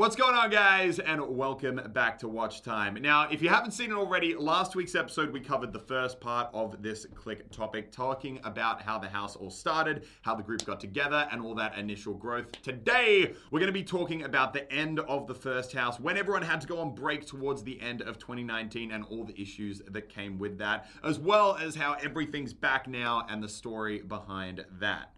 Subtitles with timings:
[0.00, 2.94] What's going on, guys, and welcome back to Watch Time.
[3.02, 6.48] Now, if you haven't seen it already, last week's episode we covered the first part
[6.54, 10.80] of this click topic, talking about how the house all started, how the group got
[10.80, 12.50] together, and all that initial growth.
[12.62, 16.40] Today, we're going to be talking about the end of the first house, when everyone
[16.40, 20.08] had to go on break towards the end of 2019, and all the issues that
[20.08, 25.12] came with that, as well as how everything's back now and the story behind that.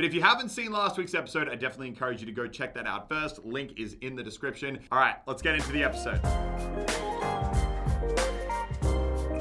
[0.00, 2.72] But if you haven't seen last week's episode, I definitely encourage you to go check
[2.72, 3.44] that out first.
[3.44, 4.78] Link is in the description.
[4.90, 6.18] All right, let's get into the episode.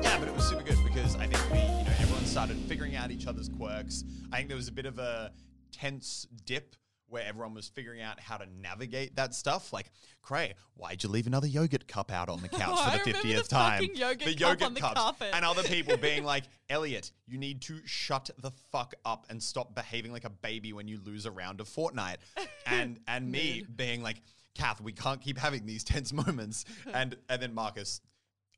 [0.04, 2.98] Yeah, but it was super good because I think we, you know, everyone started figuring
[2.98, 4.04] out each other's quirks.
[4.34, 5.32] I think there was a bit of a
[5.72, 6.76] tense dip
[7.10, 9.74] where everyone was figuring out how to navigate that stuff.
[9.74, 13.50] Like, Cray, why'd you leave another yogurt cup out on the couch for the fiftieth
[13.50, 13.84] time?
[13.94, 14.94] yogurt cup on the cups.
[15.00, 15.30] carpet.
[15.34, 19.74] and other people being like, Elliot, you need to shut the fuck up and stop
[19.76, 22.18] behaving like a baby when you lose a round of Fortnite.
[22.66, 24.22] And and me being like,
[24.54, 26.66] Kath, we can't keep having these tense moments.
[26.94, 28.02] And and then Marcus,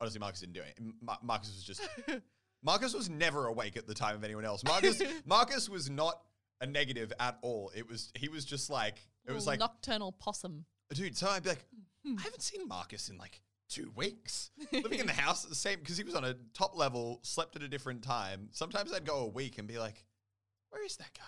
[0.02, 0.78] honestly, Marcus didn't do it.
[1.02, 1.82] Ma- Marcus was just.
[2.64, 4.64] Marcus was never awake at the time of anyone else.
[4.64, 6.22] Marcus Marcus was not
[6.62, 7.72] a negative at all.
[7.76, 8.96] It was he was just like
[9.28, 10.66] it was like nocturnal possum.
[10.94, 11.18] dude.
[11.18, 11.66] So I'd be like.
[12.04, 14.50] I haven't seen Marcus in like two weeks.
[14.72, 17.62] Living in the house, the same because he was on a top level, slept at
[17.62, 18.50] a different time.
[18.52, 20.04] Sometimes I'd go a week and be like,
[20.72, 21.24] where is that guy?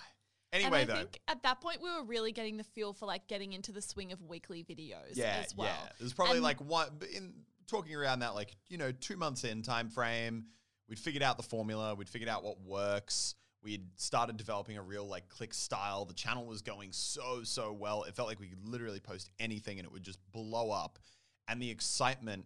[0.51, 3.05] Anyway, and I though, think at that point we were really getting the feel for
[3.05, 5.67] like getting into the swing of weekly videos yeah, as well.
[5.67, 5.89] yeah.
[5.99, 7.33] There's probably And- like one in
[7.67, 10.45] talking around that, like you know, two months in time frame.
[10.89, 11.95] We'd figured out the formula.
[11.95, 13.35] We'd figured out what works.
[13.63, 16.05] We'd started developing a real like click style.
[16.05, 18.03] The channel was going so so well.
[18.03, 20.99] It felt like we could literally post anything and it would just blow up.
[21.47, 22.45] And the excitement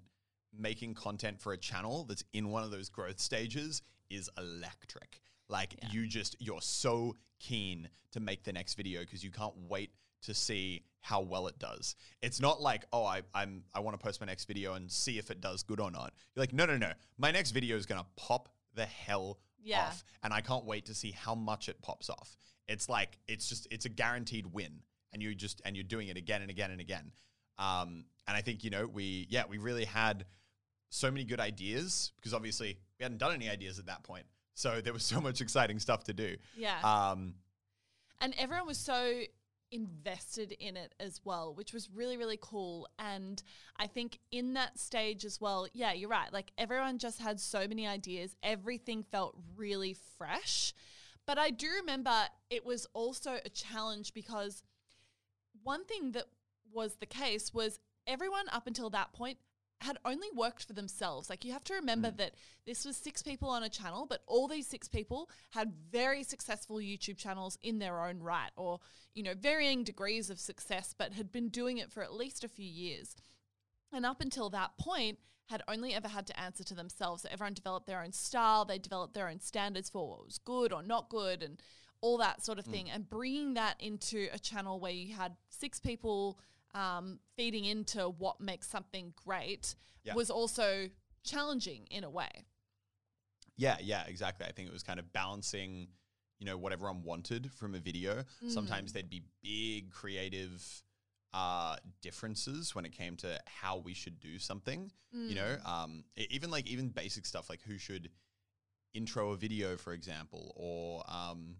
[0.57, 5.21] making content for a channel that's in one of those growth stages is electric.
[5.49, 9.91] Like you just you're so keen to make the next video because you can't wait
[10.23, 11.95] to see how well it does.
[12.21, 15.17] It's not like, oh, I, I'm I want to post my next video and see
[15.17, 16.13] if it does good or not.
[16.35, 16.91] You're like, no, no, no.
[17.17, 19.87] My next video is gonna pop the hell Yeah.
[19.87, 22.37] off, and I can't wait to see how much it pops off.
[22.67, 24.79] It's like it's just it's a guaranteed win,
[25.13, 27.11] and you just and you're doing it again and again and again.
[27.57, 30.25] Um, and I think you know we yeah we really had
[30.89, 34.81] so many good ideas because obviously we hadn't done any ideas at that point, so
[34.81, 36.35] there was so much exciting stuff to do.
[36.57, 36.79] Yeah.
[36.83, 37.35] Um,
[38.19, 39.21] and everyone was so
[39.71, 42.87] invested in it as well, which was really, really cool.
[42.99, 43.41] And
[43.77, 46.31] I think in that stage as well, yeah, you're right.
[46.31, 50.73] Like everyone just had so many ideas, everything felt really fresh.
[51.25, 52.13] But I do remember
[52.49, 54.63] it was also a challenge because
[55.63, 56.25] one thing that
[56.73, 59.37] was the case was everyone up until that point
[59.81, 61.29] had only worked for themselves.
[61.29, 62.17] Like you have to remember mm.
[62.17, 62.33] that
[62.65, 66.77] this was six people on a channel, but all these six people had very successful
[66.77, 68.79] YouTube channels in their own right or,
[69.13, 72.47] you know, varying degrees of success, but had been doing it for at least a
[72.47, 73.15] few years.
[73.93, 77.23] And up until that point, had only ever had to answer to themselves.
[77.23, 80.73] So everyone developed their own style, they developed their own standards for what was good
[80.73, 81.61] or not good, and
[82.01, 82.71] all that sort of mm.
[82.71, 82.89] thing.
[82.89, 86.37] And bringing that into a channel where you had six people
[86.73, 90.13] um, feeding into what makes something great Yeah.
[90.15, 90.89] was also
[91.23, 92.45] challenging in a way.
[93.55, 94.45] Yeah, yeah, exactly.
[94.45, 95.87] I think it was kind of balancing,
[96.39, 98.23] you know, what everyone wanted from a video.
[98.47, 100.83] Sometimes there'd be big creative
[101.33, 104.91] uh, differences when it came to how we should do something.
[105.11, 108.09] You know, um, e- even like even basic stuff like who should
[108.93, 111.55] intro a video, for example, or um,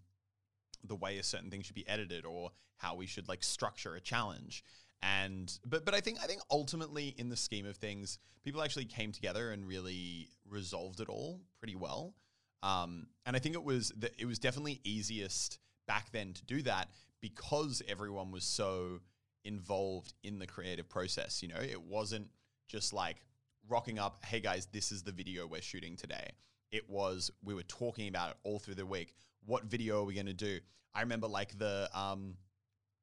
[0.84, 4.00] the way a certain thing should be edited, or how we should like structure a
[4.00, 4.62] challenge.
[5.02, 8.86] And but but I think I think ultimately in the scheme of things, people actually
[8.86, 12.14] came together and really resolved it all pretty well.
[12.62, 16.62] Um, and I think it was the, it was definitely easiest back then to do
[16.62, 16.88] that
[17.20, 19.00] because everyone was so
[19.44, 21.42] involved in the creative process.
[21.42, 22.28] You know, it wasn't
[22.66, 23.22] just like
[23.68, 26.32] rocking up, hey guys, this is the video we're shooting today.
[26.70, 29.14] It was we were talking about it all through the week.
[29.46, 30.58] What video are we going to do?
[30.94, 32.34] I remember like the um,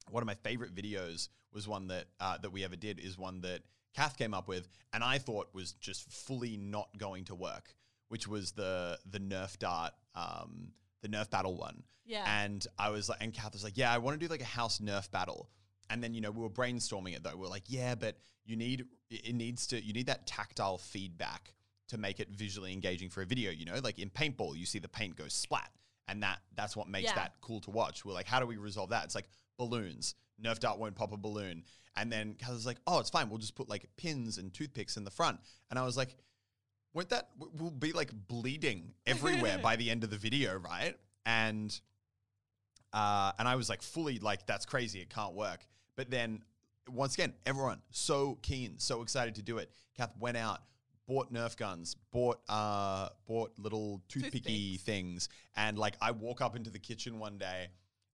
[0.10, 3.42] one of my favorite videos was one that uh, that we ever did is one
[3.42, 3.62] that
[3.96, 7.74] Kath came up with, and I thought was just fully not going to work,
[8.10, 10.72] which was the the Nerf dart um,
[11.02, 11.84] the Nerf battle one.
[12.06, 12.24] Yeah.
[12.44, 14.46] And I was like, and Kath was like, yeah, I want to do like a
[14.46, 15.50] house Nerf battle.
[15.90, 17.36] And then you know we were brainstorming it though.
[17.36, 21.54] We are like, yeah, but you need it needs to you need that tactile feedback
[21.88, 23.52] to make it visually engaging for a video.
[23.52, 25.69] You know, like in paintball, you see the paint go splat,
[26.07, 27.16] and that that's what makes Yeah.
[27.16, 28.04] that cool to watch.
[28.04, 29.04] We're like, how do we resolve that?
[29.06, 30.16] It's like balloons.
[30.44, 31.63] Nerf dart won't pop a balloon.
[31.98, 33.30] And then Kath was like, oh, it's fine.
[33.30, 35.40] We'll just put like pins and toothpicks in the front.
[35.69, 36.16] And I was like,
[36.94, 40.96] won't that we'll be like bleeding everywhere by the end of the video, right?
[41.25, 41.78] And
[42.94, 45.66] uh, and I was like fully like that's crazy, it can't work.
[45.96, 46.42] But then
[46.90, 49.72] once again, everyone so keen, so excited to do it.
[49.98, 50.60] Kath went out,
[51.07, 54.84] bought Nerf guns, bought uh, bought little toothpicky Toothpicks.
[54.84, 57.68] things, and like I walk up into the kitchen one day,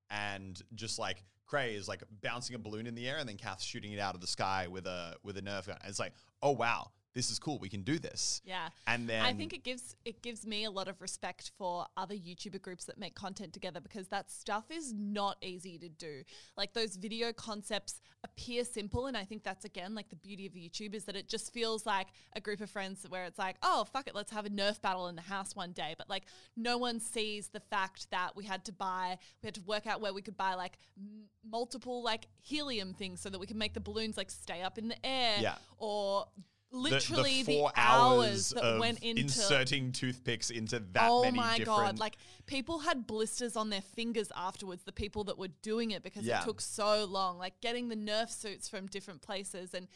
[0.10, 3.66] and just like Cray is like bouncing a balloon in the air, and then Kath's
[3.66, 5.76] shooting it out of the sky with a with a Nerf gun.
[5.82, 7.60] And it's like, oh wow, this is cool.
[7.60, 8.42] We can do this.
[8.46, 8.70] Yeah.
[8.88, 12.16] And then I think it gives it gives me a lot of respect for other
[12.16, 16.24] YouTuber groups that make content together because that stuff is not easy to do.
[16.56, 20.54] Like those video concepts appear simple and I think that's again like the beauty of
[20.54, 23.84] YouTube is that it just feels like a group of friends where it's like, "Oh,
[23.92, 26.24] fuck it, let's have a Nerf battle in the house one day." But like
[26.56, 30.00] no one sees the fact that we had to buy we had to work out
[30.02, 33.74] where we could buy like m- multiple like helium things so that we can make
[33.74, 35.56] the balloons like stay up in the air Yeah.
[35.78, 36.28] or
[36.72, 41.38] literally the, the, four hours, that of went into inserting toothpicks into that oh many
[41.38, 45.50] my different god like people had blisters on their fingers afterwards the people that were
[45.62, 46.42] doing it because Yeah.
[46.42, 49.88] it took so long like getting the nerf suits from different places and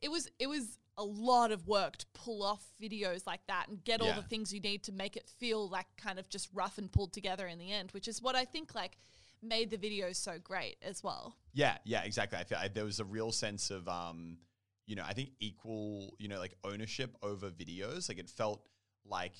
[0.00, 3.82] it was it was a lot of work to pull off videos like that and
[3.84, 6.78] get all the things you need to make it feel like kind of just rough
[6.78, 8.96] and pulled together in the end which is what i think like
[9.42, 12.38] made the videos so great as well Yeah, yeah, exactly.
[12.38, 14.38] I feel I, there was a real sense of, um,
[14.86, 18.08] you know, I think equal, you know, like ownership over videos.
[18.08, 18.62] Like it felt
[19.06, 19.34] like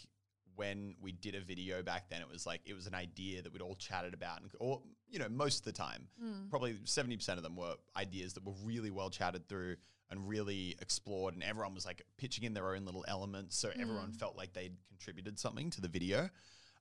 [0.56, 3.52] when we did a video back then, it was like it was an idea that
[3.52, 6.06] we'd all chatted about, and or you know, most of the time,
[6.50, 9.76] probably seventy percent of them were ideas that were really well chatted through
[10.10, 14.12] and really explored, and everyone was like pitching in their own little elements, so everyone
[14.12, 16.28] felt like they'd contributed something to the video.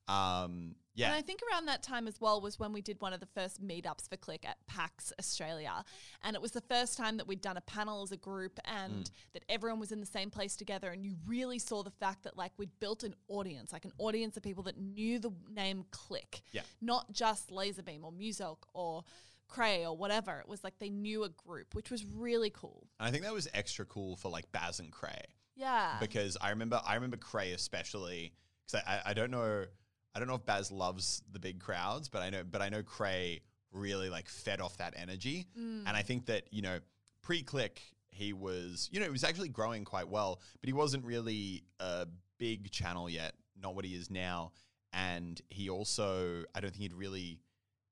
[0.08, 3.14] Um, yeah, And I think around that time as well was when we did one
[3.14, 5.84] of the first meetups for Click at PAX Australia.
[6.24, 8.94] And it was the first time that we'd done a panel as a group and
[9.06, 9.12] Mm.
[9.34, 10.92] that everyone was in the same place together.
[10.92, 14.38] And you really saw the fact that, like, we'd built an audience, like an audience
[14.38, 16.42] of people that knew the name Click.
[16.52, 16.62] Yeah.
[16.82, 19.04] Not just Lazarbeam or Muselk or
[19.48, 20.40] Cray or whatever.
[20.40, 22.88] It was like they knew a group, which was really cool.
[23.00, 25.26] and I think that was extra cool for like Baz and Cray.
[25.56, 25.98] Yeah.
[26.00, 28.34] because I remember I remember Cray especially
[28.66, 29.66] because I, I I don't know
[30.16, 32.84] I don't know if Baz loves the big crowds, but I know but I know
[32.84, 35.84] Cray really like fed off that energy, mm.
[35.86, 36.80] and I think that you know
[37.22, 37.82] pre-click
[38.12, 42.08] he was you know he was actually growing quite well, but he wasn't really a
[42.38, 44.52] big channel yet, not what he is now,
[44.92, 47.40] and he also I don't think he'd really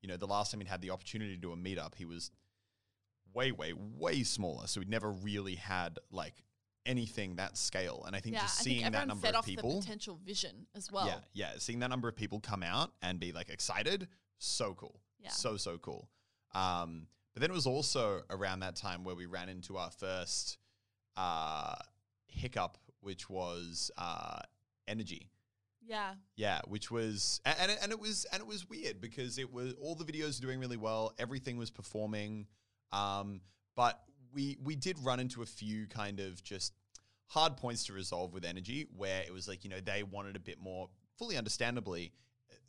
[0.02, 2.32] you know the last time he'd had the opportunity to do a meetup he was
[3.34, 6.44] way way way smaller, so he'd never really had like
[6.86, 9.80] anything that scale, and I think yeah, just seeing think that number of people.
[9.82, 11.08] potential vision as well.
[11.08, 11.50] Yeah, yeah.
[11.58, 14.08] Seeing that number of people come out and be like excited,
[14.38, 15.00] so cool.
[15.20, 15.30] Yeah.
[15.30, 16.10] So, so cool.
[16.54, 20.58] Um, but then it was also around that time where we ran into our first
[21.16, 21.76] uh,
[22.28, 24.40] hiccup, which was uh,
[24.90, 25.28] NRG.
[25.84, 26.14] Yeah.
[26.36, 29.74] Yeah, which was and it, and it was and it was weird because it was
[29.82, 32.48] all the videos were doing really well, everything was performing,
[32.92, 33.42] um,
[33.76, 34.00] but
[34.34, 36.74] we we did run into a few kind of just
[37.28, 40.40] hard points to resolve with NRG where it was like you know they wanted a
[40.40, 42.12] bit more fully understandably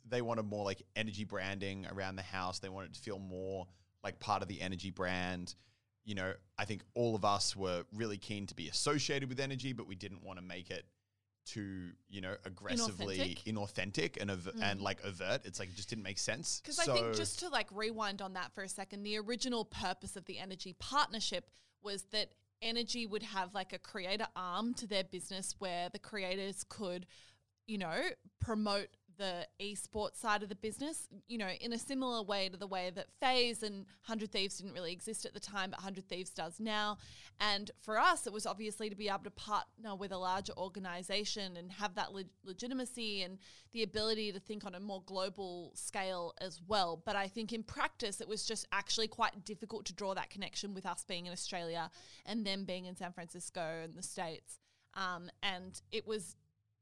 [0.09, 2.59] they wanted more like NRG branding around the house.
[2.59, 3.67] They wanted to feel more
[4.03, 5.55] like part of the NRG brand.
[6.05, 9.73] You know i think all of us were really keen to be associated with NRG
[9.73, 10.83] but we didn't want to make it
[11.45, 14.83] too you know aggressively inauthentic, and ov- and mm.
[14.83, 16.61] like overt it's like it just didn't make sense.
[16.61, 20.15] Because I think just to like rewind on that for a second, the original purpose
[20.15, 21.49] of the NRG partnership
[21.81, 22.29] was that
[22.63, 27.05] NRG would have like a creator arm to their business where the creators could,
[27.67, 28.01] you know,
[28.39, 32.67] promote the esports side of the business, you know, in a similar way to the
[32.67, 36.31] way that FaZe and 100 Thieves didn't really exist at the time, but 100 Thieves
[36.31, 36.97] does now.
[37.39, 41.57] And for us, it was obviously to be able to partner with a larger organization
[41.57, 43.37] and have that leg- legitimacy and
[43.71, 47.01] the ability to think on a more global scale as well.
[47.03, 50.73] But I think in practice, it was just actually quite difficult to draw that connection
[50.73, 51.89] with us being in Australia
[52.25, 54.59] and them being in San Francisco and the States.
[54.95, 56.35] Um, and it was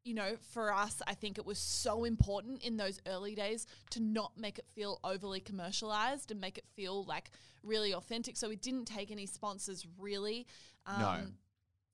[0.03, 4.00] you know, for us, I think it was so important in those early days to
[4.01, 7.29] not make it feel overly commercialized and make it feel like
[7.63, 8.36] really authentic.
[8.38, 10.48] So we didn't take any sponsors really.
[10.86, 11.17] Um, No.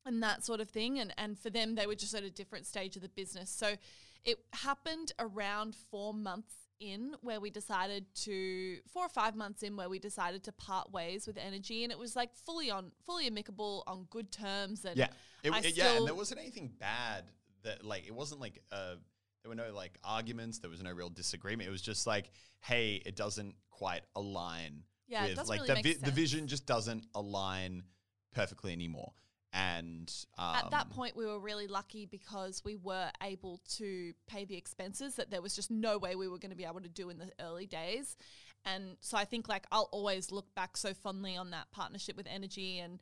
[0.06, 1.00] And that sort of thing.
[1.00, 3.50] And, and for them, they were just at a different stage of the business.
[3.50, 3.74] So
[4.24, 9.76] it happened around four months in where we decided to four or five months in
[9.76, 13.26] where we decided to part ways with NRG and it was like fully on fully
[13.26, 15.08] amicable on good terms and Yeah,
[15.42, 17.24] it, I it- yeah, and there wasn't anything bad
[17.68, 18.96] that like it wasn't like uh
[19.44, 21.68] there were no like arguments, there was no real disagreement.
[21.68, 25.82] It was just like, hey, it doesn't quite align Yeah, it with doesn't like really
[25.82, 27.84] the make the vision just doesn't align
[28.34, 29.14] perfectly anymore.
[29.54, 34.46] And um, at that point we were really lucky because we were able to pay
[34.46, 36.90] the expenses that there was just no way we were going to be able to
[36.90, 38.18] do in the early days
[38.66, 42.26] and so i think like i'll always look back so fondly on that partnership with
[42.26, 43.00] NRG and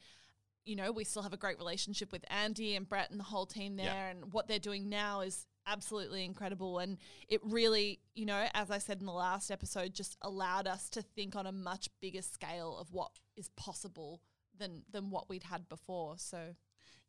[0.65, 3.45] you know we still have a great relationship with andy and brett and the whole
[3.45, 4.09] team there Yeah.
[4.09, 8.77] and what they're doing now is absolutely incredible and it really you know as i
[8.77, 12.77] said in the last episode just allowed us to think on a much bigger scale
[12.79, 14.21] of what is possible
[14.57, 16.55] than than what we'd had before so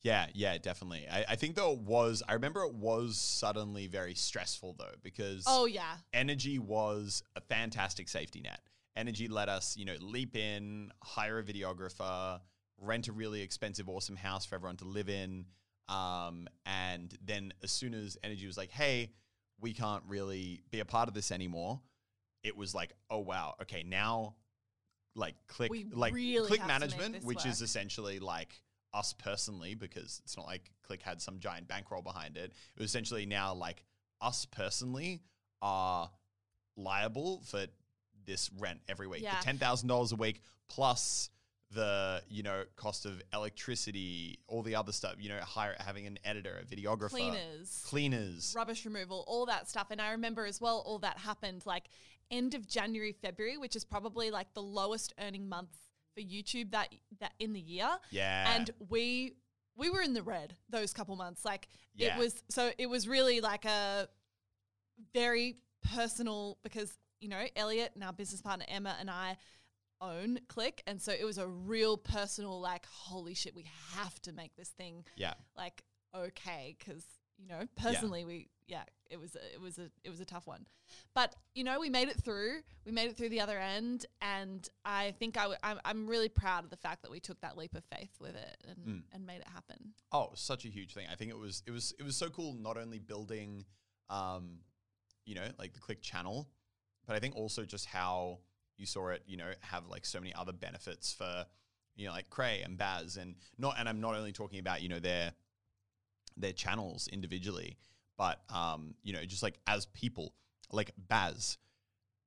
[0.02, 1.06] Yeah, yeah, definitely.
[1.10, 2.22] I, I think though it was.
[2.28, 8.08] I remember it was suddenly very stressful though because oh yeah NRG was a fantastic
[8.08, 8.60] safety net.
[8.96, 12.40] NRG let us, you know, leap in, hire a videographer,
[12.80, 15.46] rent a really expensive, awesome house for everyone to live in.
[15.88, 19.12] Um, and then as soon as NRG was like, hey,
[19.60, 21.80] we can't really be a part of this anymore,
[22.42, 24.34] it was like, oh wow, okay, now
[25.14, 28.60] like click We like really click have to make management, which is essentially like
[28.92, 32.52] us personally, because it's not like Click had some giant bankroll behind it.
[32.76, 33.82] It was essentially now like
[34.20, 35.22] us personally
[35.60, 36.10] are
[36.76, 37.66] liable for
[38.24, 39.22] this rent every week.
[39.22, 39.38] Yeah.
[39.38, 41.30] The ten thousand dollars a week plus
[41.76, 45.14] the you know cost of electricity, all the other stuff.
[45.18, 48.52] You know, hire having an editor, a videographer, cleaners cleaners.
[48.56, 49.88] rubbish removal, all that stuff.
[49.90, 51.84] And I remember as well, all that happened like
[52.30, 55.76] end of January, February, which is probably like the lowest earning month
[56.14, 56.88] for YouTube that
[57.20, 57.88] that in the year.
[58.10, 59.36] Yeah, And we
[59.76, 61.44] we were in the red those couple months.
[61.44, 62.16] Like Yeah.
[62.16, 64.08] it was so it was really like a
[65.14, 65.58] very
[65.94, 69.36] personal because you know Elliot and our business partner Emma and I
[70.00, 74.32] own Click, and so it was a real personal like holy shit, we have to
[74.32, 75.82] make this thing yeah, like
[76.14, 77.04] okay because
[77.38, 80.46] you know personally we yeah it was a, it was a it was a tough
[80.46, 80.66] one
[81.14, 84.68] but you know we made it through we made it through the other end and
[84.86, 87.58] i think I w- I'm, I'm really proud of the fact that we took that
[87.58, 89.02] leap of faith with it and, Mm.
[89.12, 91.06] and made it happen Oh, such a huge thing.
[91.12, 93.66] I think it was it was it was so cool not only building
[94.08, 94.60] um
[95.26, 96.48] you know, like the click channel,
[97.06, 98.38] but I think also just how
[98.76, 101.46] you saw it, you know, have like so many other benefits for
[101.94, 104.88] you know, like Cray and Baz and not and I'm not only talking about, you
[104.90, 105.32] know, their
[106.36, 107.78] their channels individually,
[108.18, 110.34] but um, you know, just like as people,
[110.70, 111.56] like Baz,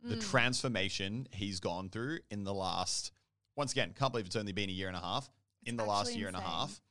[0.02, 0.22] the Mm.
[0.32, 3.12] transformation he's gone through in the last
[3.56, 5.30] once again, can't believe it's only been a year and a half.
[5.66, 6.82] in the last year and a half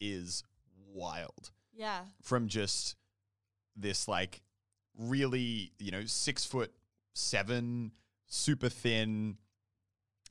[0.00, 0.42] is
[0.92, 1.50] wild.
[1.72, 2.00] Yeah.
[2.22, 2.96] From just
[3.76, 4.42] this like
[4.98, 6.72] really, you know, six foot
[7.14, 7.92] seven,
[8.30, 9.36] super thin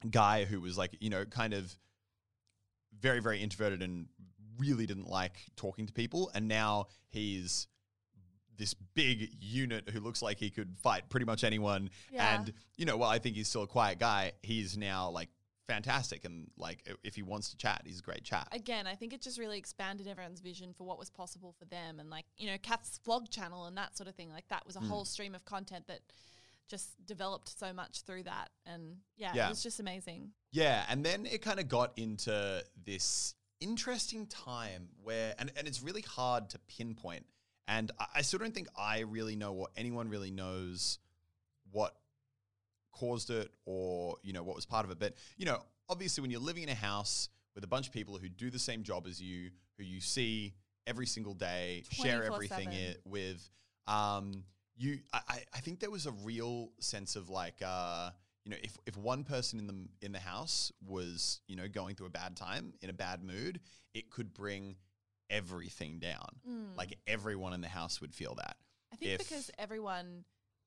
[0.10, 1.78] guy who was like, you know, kind of
[3.00, 4.08] very, very introverted and
[4.58, 6.32] really didn't like talking to people.
[6.34, 7.68] And now he's
[8.58, 11.90] this big unit who looks like he could fight pretty much anyone.
[12.12, 12.36] Yeah.
[12.36, 14.32] And, you know, well, I think he's still a quiet guy.
[14.44, 15.30] He's now like
[15.68, 16.26] fantastic.
[16.26, 18.48] And like, if he wants to chat, he's a great chat.
[18.52, 22.00] Again, I think it just really expanded everyone's vision for what was possible for them.
[22.00, 24.30] And like, you know, Kath's vlog channel and that sort of thing.
[24.32, 24.88] Like that was a Mm.
[24.88, 26.00] whole stream of content that
[26.70, 28.50] just developed so much through that.
[28.66, 29.48] And yeah, Yeah.
[29.48, 30.32] it was just amazing.
[30.52, 35.82] Yeah, and then it kind of got into this interesting time where, and, and it's
[35.82, 37.26] really hard to pinpoint.
[37.68, 41.00] And I, I still don't think I really know or anyone really knows
[41.72, 41.96] what
[42.92, 45.00] caused it or, you know, what was part of it.
[45.00, 45.60] But, you know,
[45.90, 48.60] obviously when you're living in a house with a bunch of people who do the
[48.60, 50.54] same job as you, who you see
[50.88, 53.50] every single day, share everything it with,
[53.88, 54.44] um,
[54.80, 58.10] you, I, I- think there was a real sense of like, uh,
[58.46, 61.94] you know, if, if one person in the in the house was, you know, going
[61.96, 63.60] through a bad time, in a bad mood,
[63.94, 64.78] it could bring
[65.30, 66.30] everything down.
[66.50, 66.78] Mm.
[66.78, 68.56] Like everyone in the house would feel that.
[68.92, 70.24] I think if- because everyone,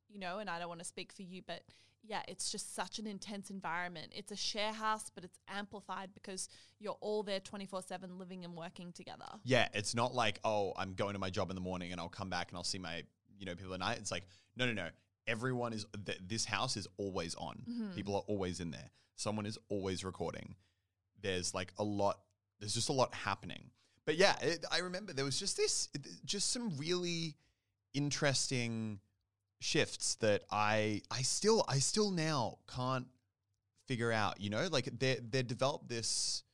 [0.08, 1.62] you know, and I don't want to speak for you, but
[2.04, 4.08] yeah, it's just such an intense environment.
[4.14, 6.48] It's a share house, but it's amplified because
[6.80, 9.24] you're all there 24 7 living and working together.
[9.44, 12.08] Yeah, it's not like, oh, I'm going to my job in the morning and I'll
[12.08, 13.02] come back and I'll see my,
[13.42, 13.98] you know, people at night.
[13.98, 14.22] It's like,
[14.56, 14.88] no, no, no.
[15.26, 17.64] Everyone is, th- this house is always on.
[17.68, 17.92] Mhm.
[17.94, 18.88] People are always in there.
[19.16, 20.54] Someone is always recording.
[21.20, 22.20] There's like a lot,
[22.60, 23.70] there's just a lot happening.
[24.06, 25.88] But yeah, it, I remember there was just this,
[26.24, 27.34] just some really
[27.94, 29.00] interesting
[29.60, 33.06] shifts that I, I still, I still now can't
[33.88, 36.44] figure out, you know, like they, they developed this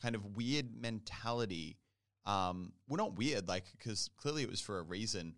[0.00, 1.76] kind of weird mentality.
[2.26, 5.34] Um, well, not weird, like, because clearly it was for a reason,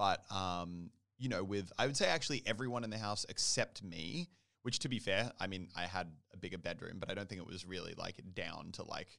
[0.00, 0.88] but, um,
[1.18, 4.30] you know, with I would say actually everyone in the house except me.
[4.62, 7.40] Which, to be fair, I mean, I had a bigger bedroom, but I don't think
[7.40, 9.18] it was really like down to like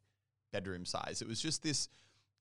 [0.51, 1.21] bedroom size.
[1.21, 1.87] It was just this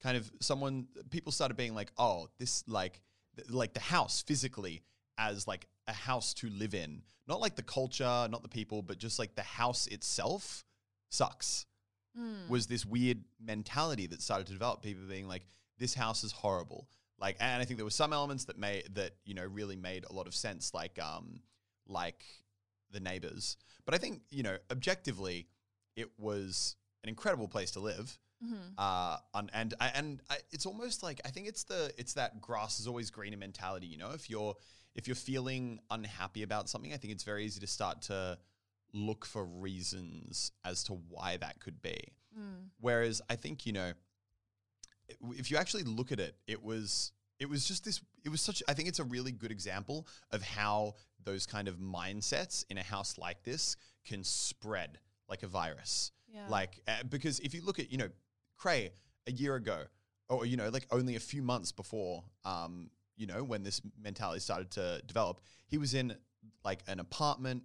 [0.03, 0.87] kind of someone.
[1.11, 3.01] People started being like, "Oh, this like
[3.37, 4.83] th- like the house physically
[5.17, 8.99] as like a house to live in, not like the culture, not the people, but
[8.99, 10.65] just like the house itself
[11.11, 11.67] sucks."
[12.49, 14.83] Was this weird mentality that started to develop?
[14.83, 15.47] People being like,
[15.79, 16.87] "This house is horrible."
[17.21, 20.05] Like, and I think there were some elements that made that you know really made
[20.09, 21.41] a lot of sense, like um,
[21.87, 22.25] like
[22.91, 23.57] the neighbors.
[23.85, 25.47] But I think you know objectively,
[25.97, 28.19] it was an incredible place to live.
[28.79, 32.41] Uh, and and I, and I, it's almost like I think it's the it's that
[32.41, 33.87] grass is always greener mentality.
[33.87, 34.55] You know, if you're
[34.95, 38.39] if you're feeling unhappy about something, I think it's very easy to start to
[38.95, 41.99] look for reasons as to why that could be.
[42.81, 43.93] Whereas I think you know
[45.37, 48.01] if you actually look at it, it was it was just this.
[48.25, 48.63] It was such.
[48.69, 52.83] I think it's a really good example of how those kind of mindsets in a
[52.83, 53.77] house like this
[54.07, 54.99] can spread
[55.29, 56.13] like a virus.
[56.29, 56.47] Yeah.
[56.49, 58.09] Like uh, because if you look at you know
[58.57, 58.91] Cray
[59.27, 59.85] a year ago,
[60.29, 64.41] or you know like only a few months before, um, you know when this mentality
[64.41, 66.15] started to develop, he was in
[66.63, 67.63] like an apartment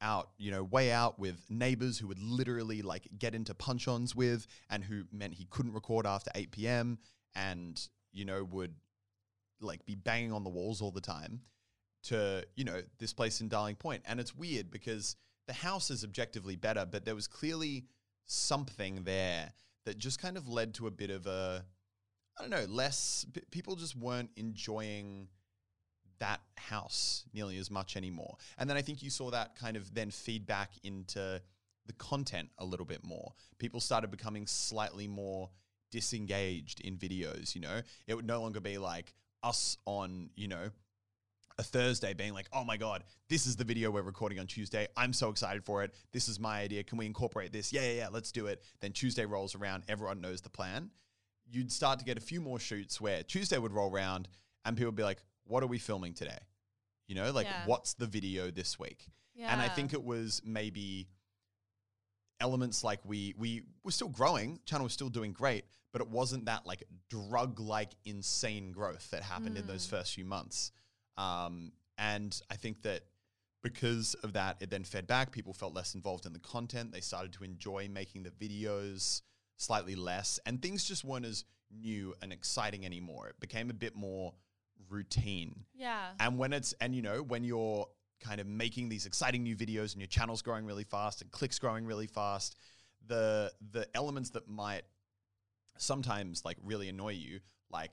[0.00, 4.46] out, you know, way out with neighbors who would literally like get into punch-ons with
[4.70, 6.98] and who meant he couldn't record after 8 p.m.
[7.34, 7.80] and,
[8.12, 8.74] you know, would
[9.60, 11.40] like be banging on the walls all the time
[12.04, 14.02] to, you know, this place in Darling Point.
[14.06, 17.86] And it's weird because the house is objectively better, but there was clearly
[18.26, 19.52] something there
[19.84, 21.64] that just kind of led to a bit of a,
[22.38, 25.28] I don't know, less, p- people just weren't enjoying
[26.20, 28.36] that house nearly as much anymore.
[28.58, 31.40] And then I think you saw that kind of then feed back into
[31.86, 33.32] the content a little bit more.
[33.58, 35.50] People started becoming slightly more
[35.90, 37.80] disengaged in videos, you know?
[38.06, 40.70] It would no longer be like us on, you know,
[41.58, 44.86] a Thursday being like, oh my God, this is the video we're recording on Tuesday.
[44.96, 45.92] I'm so excited for it.
[46.12, 46.84] This is my idea.
[46.84, 47.72] Can we incorporate this?
[47.72, 48.62] Yeah, yeah, yeah, let's do it.
[48.80, 50.90] Then Tuesday rolls around, everyone knows the plan.
[51.50, 54.28] You'd start to get a few more shoots where Tuesday would roll around
[54.64, 56.38] and people would be like, what are we filming today?
[57.08, 57.66] You know, like Yeah.
[57.66, 59.08] what's the video this week?
[59.34, 59.52] Yeah.
[59.52, 61.08] And I think it was maybe
[62.40, 66.44] elements like we we were still growing, channel was still doing great, but it wasn't
[66.44, 70.70] that like drug like insane growth that happened in those first few months.
[71.16, 73.02] Um, and I think that
[73.62, 75.32] because of that, it then fed back.
[75.32, 76.92] People felt less involved in the content.
[76.92, 79.22] They started to enjoy making the videos
[79.56, 83.28] slightly less, and things just weren't as new and exciting anymore.
[83.28, 84.32] It became a bit more
[84.90, 85.64] routine.
[85.74, 86.08] Yeah.
[86.20, 87.86] And when it's and you know when you're
[88.20, 91.58] kind of making these exciting new videos and your channel's growing really fast and clicks
[91.58, 92.56] growing really fast,
[93.06, 94.82] the the elements that might
[95.76, 97.92] sometimes like really annoy you, like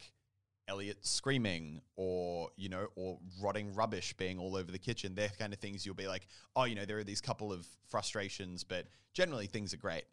[0.67, 5.53] Elliot screaming or you know or rotting rubbish being all over the kitchen, they're kind
[5.53, 8.85] of things you'll be like, oh, you know, there are these couple of frustrations, but
[9.13, 10.05] generally things are great.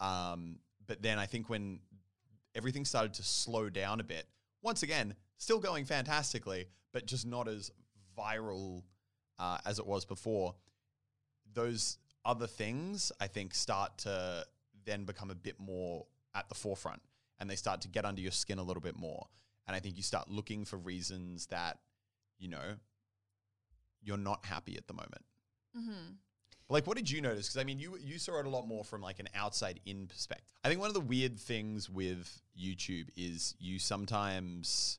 [0.00, 1.80] Um, but then I think when
[2.54, 4.26] everything started to slow down a bit.
[4.62, 7.70] Once again, still going fantastically, but just not as
[8.16, 8.82] viral
[9.38, 10.54] uh, as it was before.
[11.54, 14.44] Those other things, I think, start to
[14.84, 17.00] then become a bit more at the forefront
[17.40, 19.26] and they start to get under your skin a little bit more.
[19.66, 21.78] And I think you start looking for reasons that,
[22.38, 22.74] you know,
[24.02, 25.24] you're not happy at the moment.
[25.76, 26.12] Mm-hmm.
[26.70, 27.48] Like, what did you notice?
[27.48, 30.06] Because I mean, you you saw it a lot more from like an outside in
[30.06, 30.54] perspective.
[30.64, 34.98] I think one of the weird things with YouTube is you sometimes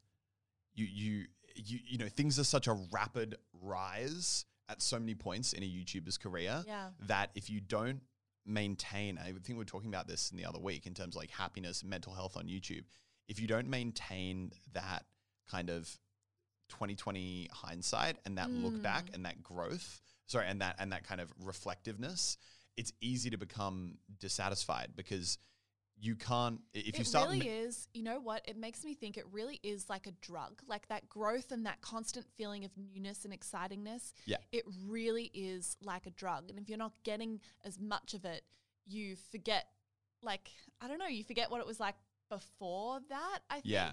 [0.80, 5.54] you you you you know things are such a rapid rise at so many points
[5.54, 6.90] in a YouTuber's career Yeah.
[7.08, 8.02] that if you don't
[8.46, 11.32] maintain, I think we're talking about this in the other week in terms of like
[11.32, 12.84] happiness mental health on YouTube.
[13.28, 15.06] If you don't maintain that
[15.50, 15.86] kind of
[16.70, 18.82] 2020 hindsight and that look hmm.
[18.82, 22.38] back and that growth, sorry, and that and that kind of reflectiveness,
[22.78, 25.38] it's easy to become dissatisfied because
[26.02, 27.88] you can't if you it start really is.
[27.94, 28.42] You know what?
[28.48, 30.62] It makes me think it really is like a drug.
[30.68, 34.14] Like that growth and that constant feeling of newness and excitingness.
[34.26, 34.38] Yeah.
[34.52, 36.50] It really is like a drug.
[36.50, 38.44] And if you're not getting as much of it,
[38.88, 39.68] you forget
[40.22, 40.50] like
[40.82, 41.96] I don't know, you forget what it was like
[42.30, 43.66] before that, I think.
[43.66, 43.92] Yeah.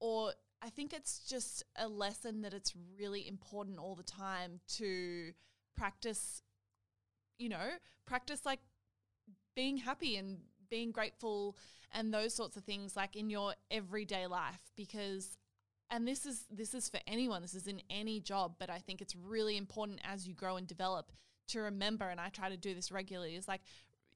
[0.00, 0.32] Or
[0.62, 5.32] I think it's just a lesson that it's really important all the time to
[5.76, 6.42] practice,
[7.38, 7.70] you know,
[8.06, 8.60] practice like
[9.54, 11.56] being happy and being grateful
[11.92, 15.38] and those sorts of things like in your everyday life because
[15.90, 19.00] and this is this is for anyone this is in any job but i think
[19.00, 21.12] it's really important as you grow and develop
[21.46, 23.60] to remember and i try to do this regularly is like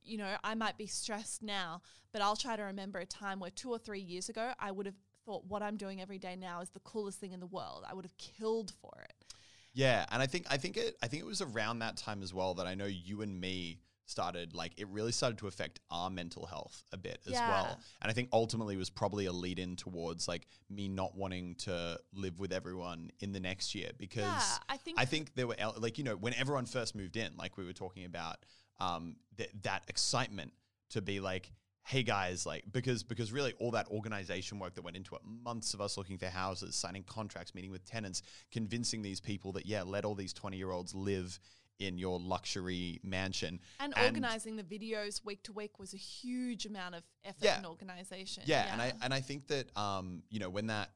[0.02, 1.80] you know i might be stressed now
[2.12, 4.86] but i'll try to remember a time where 2 or 3 years ago i would
[4.86, 7.84] have thought what I'm doing every day now is the coolest thing in the world.
[7.88, 9.34] I would have killed for it.
[9.72, 12.34] Yeah, and I think I think it I think it was around that time as
[12.34, 13.78] well that I know you and me
[14.10, 17.48] started like it really started to affect our mental health a bit as Yeah.
[17.48, 17.80] well.
[18.02, 21.98] And I think ultimately was probably a lead in towards like me not wanting to
[22.12, 25.56] live with everyone in the next year because Yeah, I think I think there were
[25.78, 28.36] like you know when everyone first moved in, like we were talking about,
[28.78, 30.52] um, th- that excitement
[30.90, 31.52] to be like,
[31.84, 35.72] hey guys, like because because really all that organization work that went into it, months
[35.74, 39.82] of us looking for houses, signing contracts, meeting with tenants, convincing these people that yeah,
[39.82, 41.38] let all these twenty year olds live
[41.80, 46.94] in your luxury mansion and, organizing the videos week to week was a huge amount
[46.94, 47.56] of effort Yeah.
[47.56, 48.44] and organization.
[48.46, 50.90] Yeah, and I and I think that um, you know, when that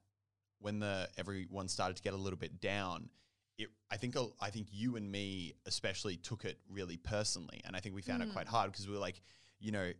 [0.60, 3.08] when the everyone started to get a little bit down,
[3.58, 7.80] it I think I think you and me especially took it really personally, and I
[7.80, 9.20] think we found it quite hard because we were like,
[9.58, 9.90] you know,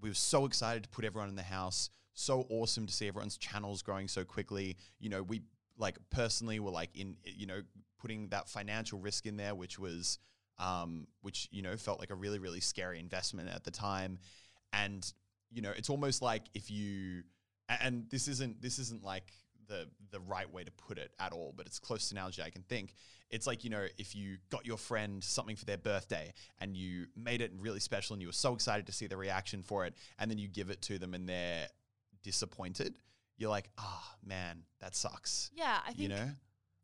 [0.00, 3.36] we were so excited to put everyone in the house, so awesome to see everyone's
[3.36, 4.76] channels growing so quickly.
[4.98, 5.42] You know, we
[5.78, 7.60] like personally were like in you know
[7.98, 10.18] putting that financial risk in there, which was
[10.58, 14.18] um, which you know felt like a really really scary investment at the time,
[14.72, 15.12] and
[15.50, 17.22] you know it's almost like if you
[17.68, 19.32] and this isn't this isn't like
[19.68, 22.50] the the right way to put it at all, but it's the closest analogy I
[22.50, 22.94] can think.
[23.28, 27.06] It's like you know if you got your friend something for their birthday and you
[27.16, 29.94] made it really special and you were so excited to see the reaction for it,
[30.18, 31.66] and then you give it to them and they're
[32.22, 32.98] disappointed.
[33.38, 35.50] You're like, ah, man, that sucks.
[35.54, 36.28] yeah, I think You know,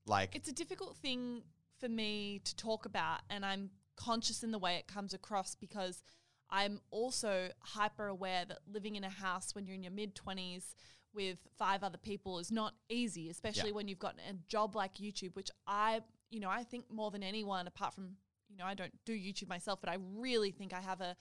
[0.06, 1.42] like it's a difficult thing
[1.78, 6.02] for me to talk about and i'm conscious in the way it comes across because
[6.50, 10.74] i'm also hyper aware that living in a house when you're in your mid 20s
[11.14, 13.74] with five other people is not easy especially Yeah.
[13.76, 17.22] when you've got a job like youtube which i you know i think more than
[17.22, 18.16] anyone apart from
[18.48, 21.16] you know i don't do youtube myself but i really think i have a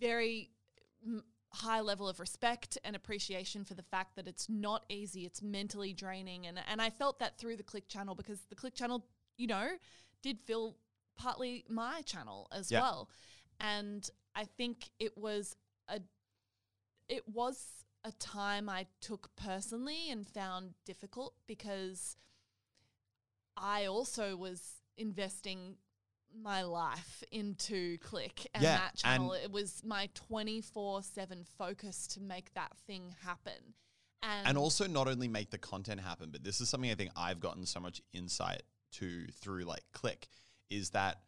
[0.00, 0.50] very
[1.50, 5.92] high level of respect and appreciation for the fact that it's not easy it's mentally
[5.94, 9.06] draining and and I felt that through the click channel because the click channel
[9.38, 9.68] you know
[10.22, 10.76] did feel
[11.16, 12.80] partly my channel as Yeah.
[12.80, 13.08] well
[13.60, 15.56] and I think it was
[15.88, 16.00] a
[17.08, 22.16] it was a time I took personally and found difficult because
[23.56, 25.76] I also was investing
[26.34, 29.32] my life into Click and Yeah, that channel.
[29.32, 33.74] and- it was my 24 7 focus to make that thing happen.
[34.22, 37.12] And, and also not only make the content happen, but this is something I think
[37.16, 38.62] I've gotten so much insight
[38.92, 40.28] to through like Click
[40.70, 41.20] is that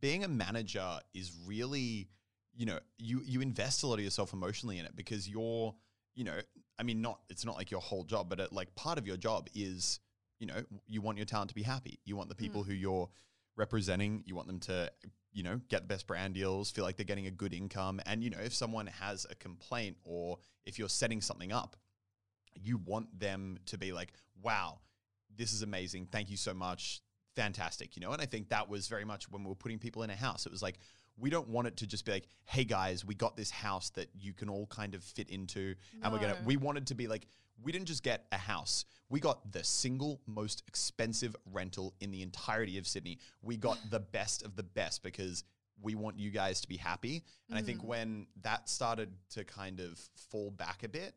[0.00, 2.08] being a manager is really,
[2.54, 5.74] you know, you you invest a lot of yourself emotionally in it because you're,
[6.14, 6.38] you know,
[6.78, 9.16] I mean, not it's not like your whole job, but it, like part of your
[9.16, 10.00] job is,
[10.38, 11.98] you know, you want your talent to be happy.
[12.04, 12.40] You want the mm.
[12.40, 13.08] people who you're
[13.56, 14.90] representing, you want them to,
[15.32, 18.22] you know, get the best brand deals, feel like they're getting a good income, and
[18.22, 21.76] you know, if someone has a complaint or if you're setting something up,
[22.54, 24.12] you want them to be like,
[24.42, 24.78] wow,
[25.36, 26.06] this is amazing.
[26.10, 27.00] Thank you so much.
[27.34, 27.96] Fantastic.
[27.96, 30.10] You know, and I think that was very much when we were putting people in
[30.10, 30.44] a house.
[30.44, 30.78] It was like,
[31.18, 34.08] we don't want it to just be like, hey guys, we got this house that
[34.14, 35.74] you can all kind of fit into.
[36.02, 37.26] And we're going to, we wanted to be like,
[37.62, 38.84] we didn't just get a house.
[39.08, 43.18] We got the single most expensive rental in the entirety of Sydney.
[43.42, 45.44] We got the best of the best because
[45.80, 47.22] we want you guys to be happy.
[47.48, 47.66] And I Mm.
[47.66, 49.98] think when that started to kind of
[50.30, 51.14] fall back a bit,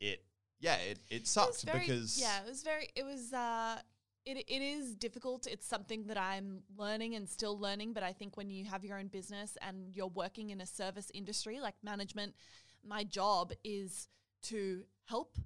[0.00, 0.24] it
[0.60, 2.88] yeah, it, it It sucked very- because yeah, it was very.
[2.94, 3.32] It was.
[3.32, 3.80] Uh,
[4.24, 5.46] it it is difficult.
[5.46, 7.92] It's something that I'm learning and still learning.
[7.92, 11.10] But I think when you have your own business and you're working in a service
[11.12, 12.34] industry like management,
[12.82, 14.08] my job is
[14.44, 15.36] to help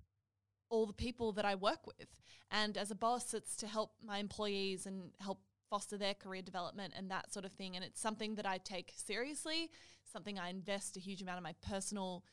[0.71, 2.09] all the people that I work with.
[2.51, 6.95] And as a boss, it's to help my employees and help foster their career development
[6.97, 7.77] and that sort of thing.
[7.77, 9.71] And it's something that I take seriously,
[10.11, 12.25] something I invest a huge amount of my personal,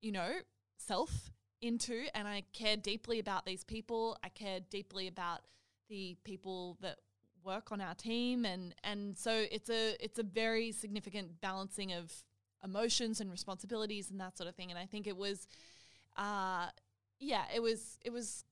[0.00, 0.32] you know,
[0.76, 1.30] self
[1.62, 2.06] into.
[2.14, 4.18] And I care deeply about these people.
[4.22, 5.40] I care deeply about
[5.88, 6.98] the people that
[7.44, 12.12] work on our team and and so it's a it's a very significant balancing of
[12.62, 15.48] emotions and responsibilities and that sort of thing and I think it was
[16.16, 16.66] uh
[17.20, 18.44] yeah it was it was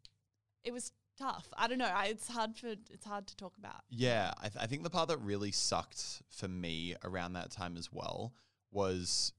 [0.64, 1.48] it was tough.
[1.56, 1.90] I don't know.
[1.92, 3.82] I, it's hard for it's hard to talk about.
[3.90, 7.76] Yeah, I, th- I think the part that really sucked for me around that time
[7.76, 8.32] as well
[8.70, 9.32] was,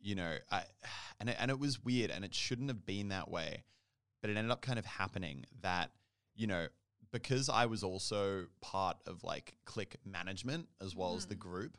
[0.00, 0.62] you know, I,
[1.20, 3.64] and it, and it was weird, and it shouldn't have been that way,
[4.20, 5.90] but it ended up kind of happening that,
[6.36, 6.68] you know,
[7.12, 11.40] because I was also part of like click management as well as the hmm.
[11.40, 11.76] group,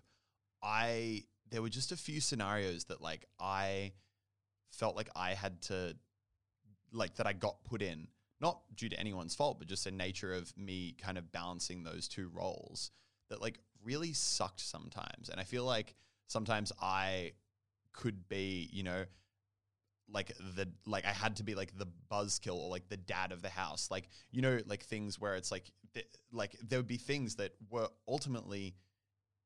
[0.63, 3.93] I there were just a few scenarios that like I
[4.71, 5.95] felt like I had to
[6.95, 8.07] like that I got put in,
[8.41, 12.07] not due to anyone's fault, but just the nature of me kind of balancing those
[12.07, 12.91] two roles
[13.29, 15.29] that like really sucked sometimes.
[15.29, 15.95] And I feel like
[16.27, 17.33] sometimes I
[17.93, 19.05] could be, you know,
[20.11, 23.41] like the like I had to be like the buzzkill or like the dad of
[23.41, 23.89] the house.
[23.89, 27.53] Like you know, like things where it's like th- like there would be things that
[27.69, 28.75] were ultimately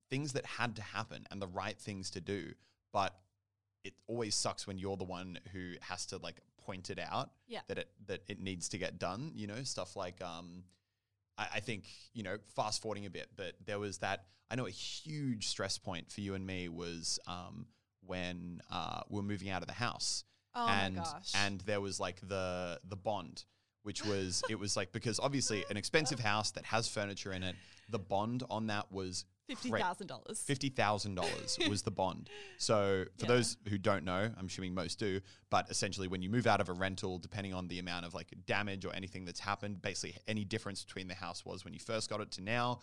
[0.09, 2.51] things that had to happen and the right things to do,
[2.91, 3.15] but
[3.83, 7.62] it always sucks when you're the one who has to like point it out Yeah.
[7.67, 9.32] that it that it needs to get done.
[9.36, 10.63] You know, stuff like um,
[11.38, 14.25] I, I think you know, fast forwarding a bit, but there was that.
[14.51, 17.67] I know a huge stress point for you and me was um,
[18.05, 20.23] when uh, we're moving out of the house,
[20.55, 21.32] Oh and my gosh.
[21.36, 23.45] and there was like the the bond.
[23.84, 27.55] Which was it was like because obviously an expensive house that has furniture in it,
[27.89, 30.39] the bond on that was Fifty thousand dollars.
[30.41, 32.29] Fifty thousand dollars was the bond.
[32.57, 33.27] So for Yeah.
[33.29, 36.69] those who don't know, I'm assuming most do, but essentially when you move out of
[36.69, 40.45] a rental, depending on the amount of like damage or anything that's happened, basically any
[40.45, 42.79] difference between the house was when you first got it to now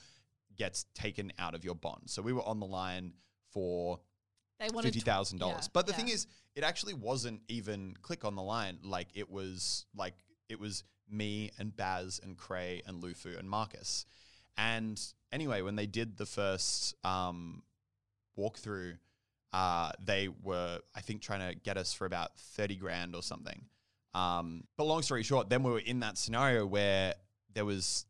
[0.56, 2.02] gets taken out of your bond.
[2.06, 3.12] So we were on the line
[3.52, 4.00] for
[4.58, 5.64] They wanted fifty thousand dollars.
[5.66, 5.98] yeah, but the yeah.
[5.98, 8.78] thing is, it actually wasn't even click on the line.
[8.82, 10.14] Like it was like
[10.48, 14.06] it was me and Baz and Cray and Lufu and Marcus.
[14.56, 15.00] And
[15.32, 17.62] anyway, when they did the first um,
[18.38, 18.98] walkthrough,
[19.52, 23.64] uh, they were I think trying to get us for about thirty grand or something.
[24.14, 27.14] Um, but long story short, then we were in that scenario where
[27.52, 28.06] there was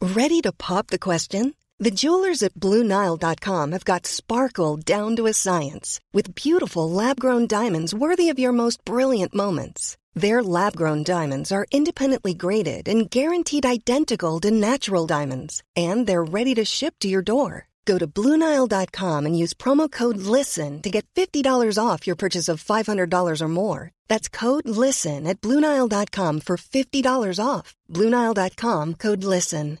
[0.00, 1.54] Ready to pop the question?
[1.78, 7.46] The jewelers at BlueNile.com have got sparkle down to a science with beautiful lab grown
[7.46, 9.96] diamonds worthy of your most brilliant moments.
[10.14, 16.24] Their lab grown diamonds are independently graded and guaranteed identical to natural diamonds, and they're
[16.24, 17.68] ready to ship to your door.
[17.84, 22.64] Go to BlueNile.com and use promo code LISTEN to get $50 off your purchase of
[22.64, 23.90] $500 or more.
[24.08, 27.74] That's code LISTEN at BlueNile.com for $50 off.
[27.90, 29.78] BlueNile.com code LISTEN.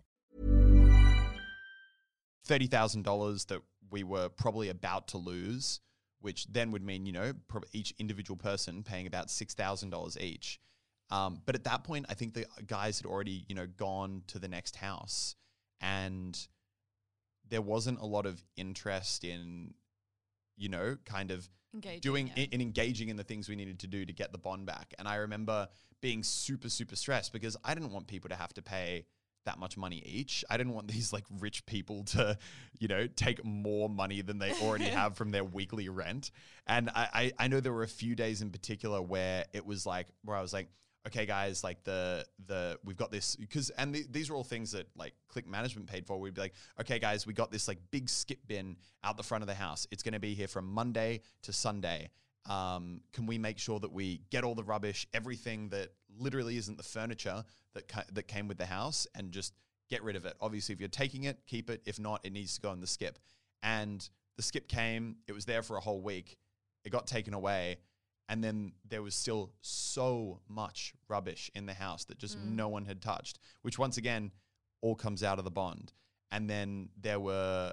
[2.46, 5.80] thirty thousand dollars that we were probably about to lose,
[6.24, 7.32] which then would mean you know
[7.74, 10.58] each individual person paying about six thousand dollars each.
[11.10, 14.38] Um, but at that point, I think the guys had already you know gone to
[14.38, 15.36] the next house,
[15.82, 16.34] and
[17.50, 19.74] there wasn't a lot of interest in
[20.56, 22.46] you know kind of Engaging, doing yeah.
[22.52, 24.94] in engaging in the things we needed to do to get the bond back.
[24.98, 25.68] And I remember
[26.00, 29.04] being super super stressed because I didn't want people to have to pay
[29.44, 30.44] that much money each.
[30.50, 32.38] I didn't want these like rich people to,
[32.78, 36.30] you know, take more money than they already have from their weekly rent.
[36.66, 39.86] And I, I I know there were a few days in particular where it was
[39.86, 40.68] like where I was like,
[41.06, 44.72] okay, guys, like the the we've got this because and the, these are all things
[44.72, 46.18] that like Click Management paid for.
[46.18, 49.42] We'd be like, okay, guys, we got this like big skip bin out the front
[49.42, 49.86] of the house.
[49.90, 52.10] It's going to be here from Monday to Sunday.
[52.46, 56.76] Um, can we make sure that we get all the rubbish, everything that literally isn't
[56.76, 59.54] the furniture that ca- that came with the house, and just
[59.88, 60.34] get rid of it?
[60.40, 61.82] Obviously, if you're taking it, keep it.
[61.86, 63.18] If not, it needs to go in the skip.
[63.62, 65.16] And the skip came.
[65.26, 66.36] It was there for a whole week.
[66.84, 67.78] It got taken away
[68.28, 72.84] and then there was still so much rubbish in the house that just no one
[72.84, 74.30] had touched which once again
[74.80, 75.92] all comes out of the bond
[76.32, 77.72] and then there were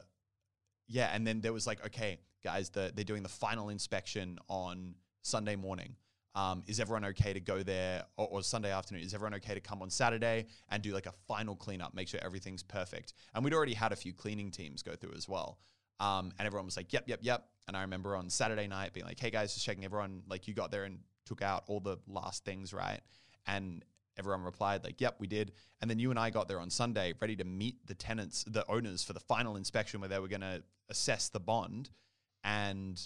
[0.88, 4.96] yeah and then there was like okay guys the, they're doing the final inspection on
[5.22, 5.96] sunday morning
[6.34, 9.60] um, is everyone okay to go there or, or sunday afternoon is everyone okay to
[9.60, 13.54] come on saturday and do like a final cleanup make sure everything's perfect and we'd
[13.54, 15.60] already had a few cleaning teams go through as well
[16.02, 17.46] um, and everyone was like, yep, yep, yep.
[17.68, 20.56] And I remember on Saturday night being like, hey guys, just checking everyone, like you
[20.56, 23.00] got there and took out all the last things, right?
[23.46, 23.86] And
[24.18, 25.52] everyone replied, like, yep, we did.
[25.80, 28.68] And then you and I got there on Sunday, ready to meet the tenants, the
[28.68, 31.92] owners for the final inspection where they were going to assess the bond.
[32.44, 33.02] And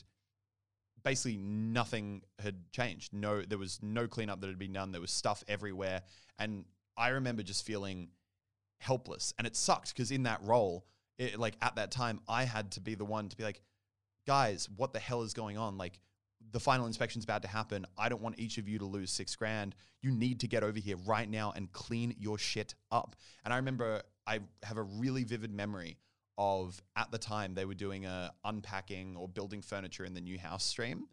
[1.04, 3.14] basically nothing had changed.
[3.14, 4.92] No, there was no cleanup that had been done.
[4.92, 6.02] There was stuff everywhere.
[6.40, 6.66] And
[6.98, 8.10] I remember just feeling
[8.80, 9.34] helpless.
[9.38, 10.86] And it sucked because in that role,
[11.18, 13.62] it, like at that time, I had to be the one to be like,
[14.28, 15.78] guys, what the hell is going on?
[15.78, 16.00] Like,
[16.52, 17.86] the final inspection's about to happen.
[17.98, 19.76] I don't want each of you to lose six grand.
[20.02, 23.16] You need to get over here right now and clean your shit up.
[23.44, 25.98] And I remember I have a really vivid memory
[26.38, 30.38] of at the time they were doing a unpacking or building furniture in the new
[30.38, 31.08] house stream.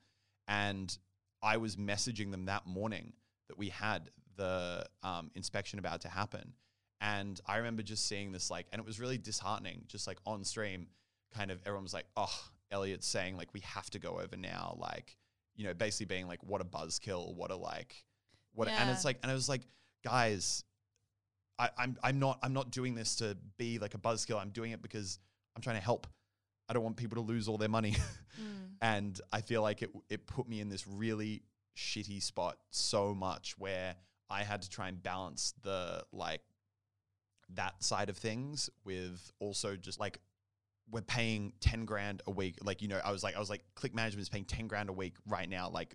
[0.49, 0.97] And
[1.43, 3.13] I was messaging them that morning
[3.49, 6.55] that we had the um, inspection about to happen.
[7.01, 10.45] And I remember just seeing this like, and it was really disheartening, just like on
[10.45, 10.87] stream,
[11.35, 14.77] kind of everyone was like, oh, Elliot's saying like, we have to go over now.
[14.79, 15.17] Like,
[15.57, 18.05] you know, basically being like, what a buzzkill, what a like,
[18.55, 19.63] what, a- and it's like, and I was like,
[20.05, 20.65] guys,
[21.62, 24.40] I, I'm, I'm not, I'm not doing this to be like a buzzkill.
[24.40, 25.18] I'm doing it because
[25.55, 26.07] I'm trying to help.
[26.68, 27.96] I don't want people to lose all their money.
[28.40, 28.70] Mm.
[28.81, 31.42] and I feel like it, it put me in this really
[31.77, 33.94] shitty spot so much where
[34.31, 36.40] I had to try and balance the like
[37.57, 40.18] that side of things with also just like
[40.90, 42.57] we're paying 10 grand a week.
[42.62, 44.88] Like, you know, I was like, I was like, click management is paying 10 grand
[44.88, 45.68] a week right now.
[45.68, 45.94] Like,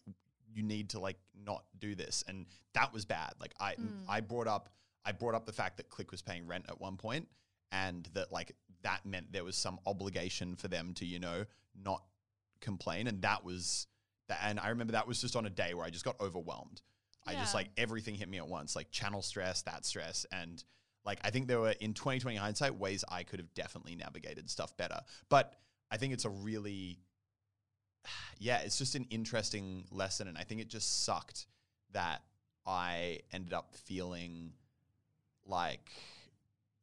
[0.53, 2.23] you need to like not do this.
[2.27, 3.33] And that was bad.
[3.39, 3.75] Like, I,
[4.07, 4.69] I brought up,
[5.07, 7.27] I brought up the fact that Click was paying rent at one point
[7.71, 8.51] and that like
[8.83, 11.45] that meant there was some obligation for them to, you know,
[11.81, 12.03] not
[12.59, 13.07] complain.
[13.07, 13.87] And that was
[14.27, 14.39] that.
[14.43, 16.81] And I remember that was just on a day where I just got overwhelmed.
[17.25, 20.25] I just like everything hit me at once, like channel stress, that stress.
[20.31, 20.63] And
[21.05, 24.77] like, I think there were in 2020 hindsight ways I could have definitely navigated stuff
[24.77, 25.01] better.
[25.27, 25.53] But
[25.91, 26.99] I think it's a really,
[28.39, 30.29] yeah, it's just an interesting lesson.
[30.29, 31.47] And I think it just sucked
[31.91, 32.21] that
[32.65, 34.53] I ended up feeling
[35.47, 35.89] like,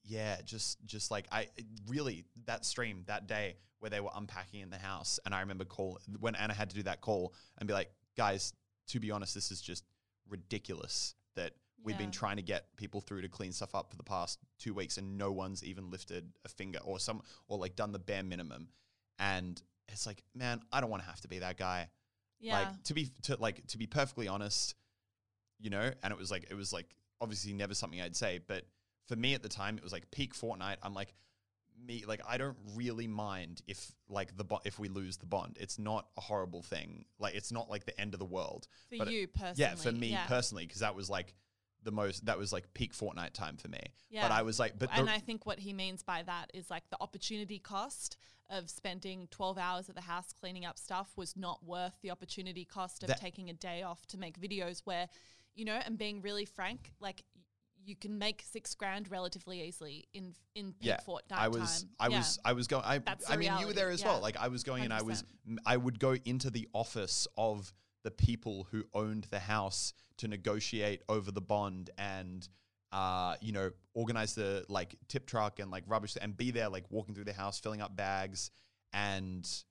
[0.03, 1.49] yeah, just just like I
[1.89, 5.65] really that stream that day where they were unpacking in the house, and I remember
[5.65, 8.53] call when Anna had to do that call and be like, guys,
[8.89, 9.85] to be honest, this is just
[10.29, 14.03] ridiculous that we've been trying to get people through to clean stuff up for the
[14.03, 17.93] past two weeks, and no one's even lifted a finger or some or like done
[17.93, 18.69] the bare minimum,
[19.19, 21.89] and it's like, man, I don't want to have to be that guy.
[22.41, 22.59] Yeah.
[22.59, 24.75] Like to be to like to be perfectly honest,
[25.59, 28.65] you know, and it was like it was like obviously never something I'd say, but
[29.09, 30.77] for me at the time it was like peak Fortnite.
[30.83, 31.13] I'm like
[31.87, 35.57] me like I don't really mind if like the bo- if we lose the bond.
[35.61, 37.05] It's not a horrible thing.
[37.19, 38.69] Like it's not like the end of the world.
[38.91, 39.55] For But it- you personally.
[39.59, 40.27] yeah, for me yeah.
[40.27, 41.35] personally, because that was like
[41.83, 43.81] the most that was like peak Fortnite time for me.
[44.09, 44.23] Yeah.
[44.23, 46.71] But I was like, but and the- I think what he means by that is
[46.71, 48.17] like the opportunity cost
[48.51, 52.65] of spending 12 hours at the house cleaning up stuff was not worth the opportunity
[52.65, 55.09] cost of That- taking a day off to make videos where,
[55.55, 57.25] you know, and being really frank, like
[57.85, 61.91] you can make six grand relatively easily in in peak yeah, Fortnite I was, time.
[62.01, 62.19] I Yeah.
[62.19, 62.85] was, I was going.
[62.85, 64.09] I, I mean, you were there as yeah.
[64.09, 64.21] well.
[64.21, 65.59] Like I was going, and I was, 100%.
[65.67, 71.03] I would go into the office of the people who owned the house to negotiate
[71.09, 72.49] over the bond and.
[72.93, 76.85] Uh, you know, organize the like tip truck and like rubbish and be there, like
[76.91, 78.53] walking through the house, filling up bags,
[78.93, 79.65] and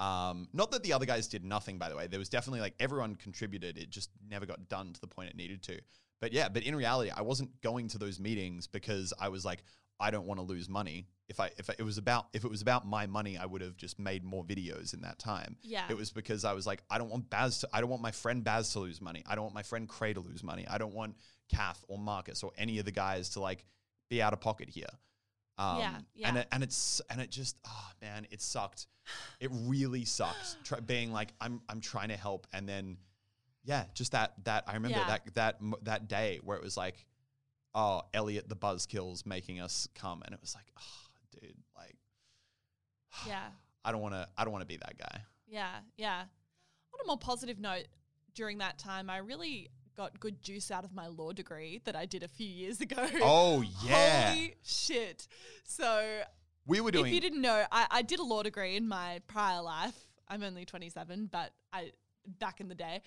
[0.00, 2.06] um, not that the other guys did nothing, by the way.
[2.06, 3.78] There was definitely like everyone contributed.
[3.78, 5.78] It just never got done to the point it needed to.
[6.20, 9.62] But yeah, but in reality, I wasn't going to those meetings because I was like,
[10.00, 11.08] I don't want to lose money.
[11.28, 13.76] If I if it was about if it was about my money, I would have
[13.76, 15.56] just made more videos in that time.
[15.62, 15.84] Yeah.
[15.88, 18.12] It was because I was like, I don't want Baz to I don't want my
[18.12, 19.24] friend Baz to lose money.
[19.26, 20.66] I don't want my friend Cray to lose money.
[20.68, 21.16] I don't want
[21.48, 23.64] Kath or Marcus or any of the guys to like
[24.08, 24.86] be out of pocket here.
[25.58, 26.42] Um, Yeah, And yeah.
[26.42, 28.86] it, and it's and it just oh man, it sucked.
[29.40, 30.56] It really sucked.
[30.64, 32.98] Try, being like I'm I'm trying to help, and then
[33.64, 35.18] yeah, just that that I remember Yeah.
[35.34, 37.04] that that that day where it was like,
[37.74, 41.96] oh Elliot the Buzzkills making us come, and it was like, oh dude, like
[43.26, 43.48] yeah.
[43.84, 45.22] I don't want to I don't want to be that guy.
[45.46, 46.20] Yeah, yeah.
[46.20, 47.86] On a more positive note,
[48.34, 52.06] during that time, I really got good juice out of my law degree that I
[52.06, 53.04] did a few years ago.
[53.20, 55.26] Oh yeah, Holy shit.
[55.64, 56.20] So,
[56.66, 59.20] we were doing if you didn't know, I, I did a law degree in my
[59.26, 60.06] prior life.
[60.28, 61.90] I'm only 27, but I
[62.38, 63.02] back in the day.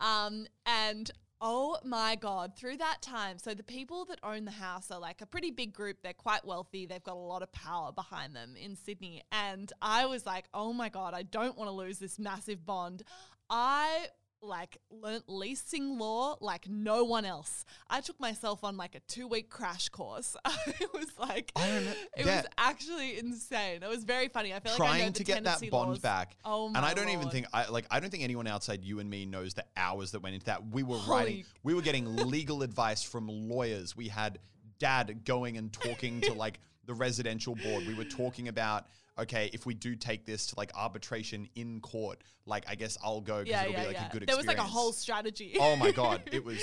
[0.00, 4.90] Um, and oh my God, through that time, so the people that own the house
[4.90, 5.98] are like a pretty big group.
[6.02, 6.84] They're quite wealthy.
[6.84, 9.22] They've got a lot of power behind them in Sydney.
[9.32, 13.02] And I was like, oh my God, I don't want to lose this massive bond.
[13.48, 14.08] I
[14.44, 17.64] like learnt leasing law like no one else.
[17.88, 20.36] I took myself on like a two week crash course.
[20.66, 22.36] it was like it yeah.
[22.36, 23.82] was actually insane.
[23.82, 24.52] It was very funny.
[24.52, 25.98] I feel like I know trying the to get that bond laws.
[25.98, 26.36] back.
[26.44, 29.00] Oh my and I don't even think I like I don't think anyone outside you
[29.00, 30.66] and me knows the hours that went into that.
[30.68, 33.96] We were Holy- writing we were getting legal advice from lawyers.
[33.96, 34.38] We had
[34.78, 37.86] dad going and talking to like the residential board.
[37.86, 38.86] We were talking about
[39.18, 43.20] okay, if we do take this to like arbitration in court, like I guess I'll
[43.20, 44.08] go because Yeah, it'll yeah, be like yeah.
[44.08, 45.56] a good There was like a whole strategy.
[45.58, 46.60] Oh my god, it was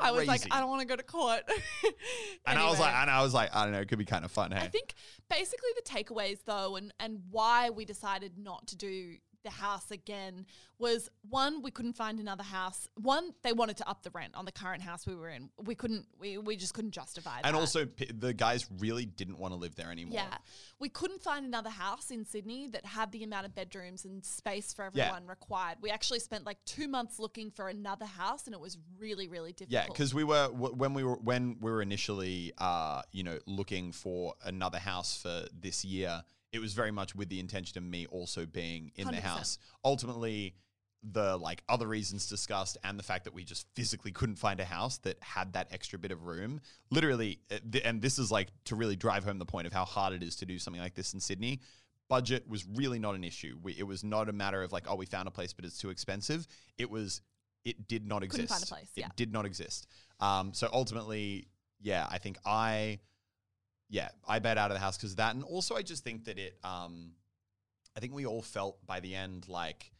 [0.00, 0.42] I was like.
[0.50, 1.42] I don't want to go to court.
[2.46, 4.24] and I was like and I was like, I don't know, it could be kind
[4.24, 4.58] of fun, hey.
[4.60, 4.94] I think
[5.30, 10.46] basically the takeaways though and and why we decided not to do the house again
[10.78, 14.44] was one we couldn't find another house one they wanted to up the rent on
[14.44, 17.54] the current house we were in we couldn't we, we just couldn't justify that and
[17.54, 20.14] also p- the guys really didn't want to live there anymore.
[20.14, 20.36] yeah
[20.80, 24.72] we couldn't find another house in sydney that had the amount of bedrooms and space
[24.72, 25.04] for Yeah.
[25.04, 28.78] everyone required we actually spent like two months looking for another house and it was
[28.98, 32.52] really really difficult Yeah, because we were w- when we were when we were initially,
[32.58, 36.24] uh, you know, looking for another house for this year.
[36.54, 39.20] It was very much with the intention of me also being in the 100%.
[39.20, 39.58] house.
[39.84, 40.54] Ultimately,
[41.12, 44.64] the like other reasons discussed and the fact that we just physically couldn't find a
[44.64, 46.60] house that had that extra bit of room.
[46.90, 50.14] Literally, uh, and this is like to really drive home the point of how hard
[50.14, 51.60] it is to do something like this in Sydney.
[52.08, 53.58] Budget was really not an issue.
[53.62, 55.78] We, it was not a matter of like, oh, we found a place, but it's
[55.78, 56.46] too expensive.
[56.78, 57.20] It was,
[57.64, 58.48] it did not exist.
[58.48, 59.08] Couldn't find a place, It yeah.
[59.16, 59.88] did not exist.
[60.20, 61.48] Um, so ultimately,
[61.80, 63.00] yeah, I think I,
[63.94, 66.24] yeah, I bet out of the house because of that, and also I just think
[66.24, 66.58] that it.
[66.64, 67.12] Um,
[67.96, 69.92] I think we all felt by the end like,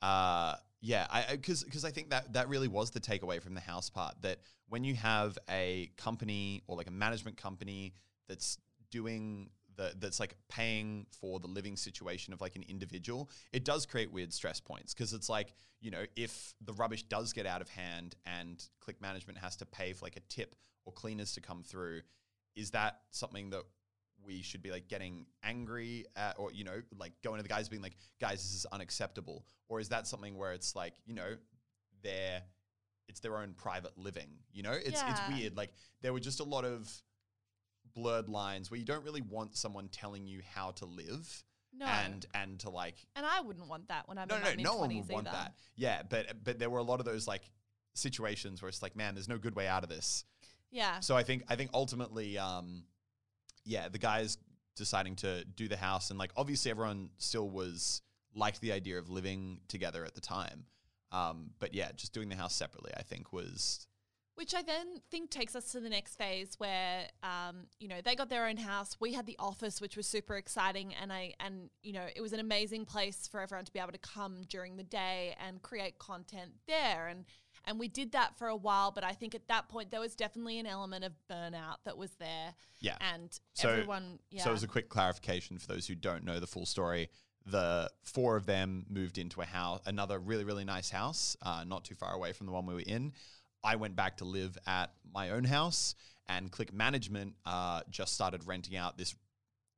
[0.00, 3.60] uh, yeah, I because because I think that that really was the takeaway from the
[3.60, 4.38] house part that
[4.70, 7.92] when you have a company or like a management company
[8.26, 8.56] that's
[8.90, 13.84] doing the that's like paying for the living situation of like an individual, it does
[13.84, 17.60] create weird stress points because it's like you know if the rubbish does get out
[17.60, 20.54] of hand and click management has to pay for like a tip
[20.86, 22.00] or cleaners to come through,
[22.56, 23.62] is that something that
[24.24, 27.68] we should be like getting angry at or you know like going to the guys
[27.68, 29.44] being like guys this is unacceptable.
[29.68, 31.36] Or is that something where it's like you know
[32.02, 32.42] they're
[33.08, 34.72] it's their own private living you know?
[34.72, 35.56] It's it's weird.
[35.56, 35.72] Like
[36.02, 36.88] there were just a lot of
[37.94, 41.44] blurred lines where you don't really want someone telling you how to live
[41.74, 41.86] No.
[41.86, 44.94] and and to like And I wouldn't want that when I'm no no no one
[44.94, 45.54] would want that.
[45.74, 47.42] Yeah but but there were a lot of those like
[47.94, 50.24] situations where it's like man there's no good way out of this
[50.72, 51.00] Yeah.
[51.00, 52.84] so I think I think ultimately, um,
[53.64, 54.38] yeah, the guys
[54.74, 58.00] deciding to do the house and like obviously everyone still was
[58.34, 60.64] liked the idea of living together at the time.
[61.12, 63.86] Um, but yeah, just doing the house separately, I think was
[64.34, 68.14] Which I then think takes us to the next phase where, um, you know, they
[68.14, 68.96] got their own house.
[68.98, 72.32] We had the office, which was super exciting, and I and you know, it was
[72.32, 75.98] an amazing place for everyone to be able to come during the day and create
[75.98, 77.08] content there.
[77.08, 77.26] And
[77.64, 80.14] and we did that for a while, but I think at that point there was
[80.14, 82.54] definitely an element of burnout that was there.
[82.80, 82.96] Yeah.
[83.00, 86.46] and So- everyone, yeah, So as a quick clarification for those who don't know the
[86.46, 87.10] full story,
[87.46, 91.84] the four of them moved into a house, another really really nice house, uh, not
[91.84, 93.12] too far away from the one we were in.
[93.64, 95.94] I went back to live at my own house,
[96.28, 99.14] and Click Management uh, just started renting out this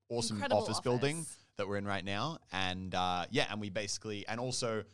[0.09, 1.27] awesome Incredible office, building
[1.57, 4.85] that we're in right now, and uh, yeah, and we basically and also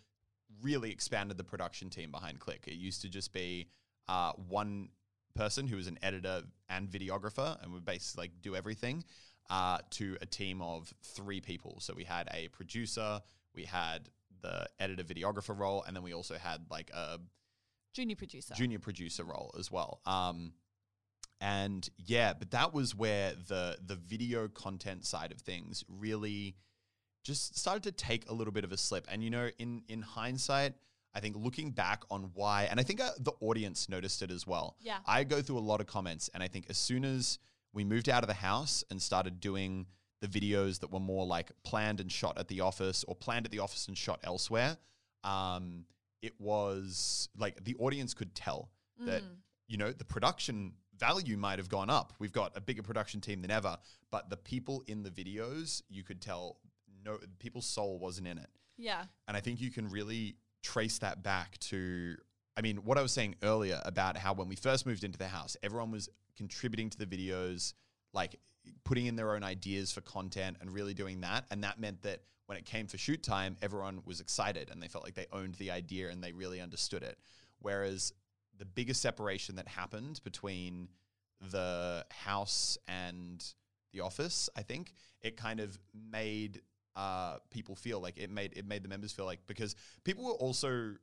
[0.62, 2.64] really expanded the production team behind Click.
[2.66, 3.68] It used to just be
[4.08, 4.88] uh, one
[5.34, 9.04] person who was an editor and videographer and would basically like do everything
[9.48, 11.78] uh, to a team of three people.
[11.80, 13.20] So we had a producer,
[13.54, 14.08] we had
[14.42, 17.18] the editor videographer role, and then we also had like a
[17.94, 18.54] junior producer.
[18.54, 20.00] junior producer role as well.
[20.06, 20.52] Um,
[21.40, 26.56] and yeah, but that was where the the video content side of things really
[27.22, 29.06] just started to take a little bit of a slip.
[29.10, 30.74] And you know, in in hindsight,
[31.14, 34.46] I think looking back on why, and I think uh, the audience noticed it as
[34.46, 34.76] well.
[34.80, 34.98] Yeah.
[35.06, 37.38] I go through a lot of comments, and I think as soon as
[37.72, 39.86] we moved out of the house and started doing
[40.20, 43.52] the videos that were more like planned and shot at the office or planned at
[43.52, 44.76] the office and shot elsewhere,
[45.24, 45.84] um,
[46.22, 48.70] it was like the audience could tell
[49.06, 49.36] that Mm.
[49.68, 52.12] you know the production value might have gone up.
[52.18, 53.78] We've got a bigger production team than ever,
[54.10, 56.58] but the people in the videos, you could tell
[57.04, 58.50] no people's soul wasn't in it.
[58.76, 62.16] yeah, And I think you can really trace that back to,
[62.56, 65.28] I mean, what I was saying earlier about how when we first moved into the
[65.28, 67.74] house, everyone was contributing to the videos,
[68.12, 68.36] like
[68.84, 71.44] putting in their own ideas for content and really doing that.
[71.50, 74.88] And that meant that when it came for shoot time, everyone was excited and they
[74.88, 77.18] felt like they owned the idea and they really understood it.
[77.60, 78.12] Whereas
[78.58, 80.88] the biggest separation that happened between
[81.40, 83.44] the house and
[83.92, 84.92] the office, I think
[85.22, 86.60] it kind of made
[86.96, 90.32] uh, people feel like it made it made the members feel like because people were
[90.32, 90.94] also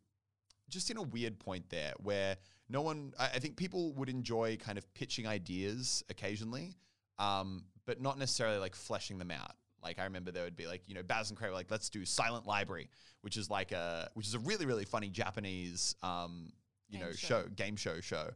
[0.70, 2.36] just in a weird point there where
[2.70, 6.76] no one I, I think people would enjoy kind of pitching ideas occasionally,
[7.20, 9.54] um, but not necessarily like fleshing them out.
[9.82, 11.90] Like I remember there would be like you know Baz and Craig were like let's
[11.90, 12.90] do Silent Library,
[13.22, 16.52] which is like a which is a really really funny Japanese um,
[16.90, 17.28] you Game know show.
[17.28, 18.30] show game show show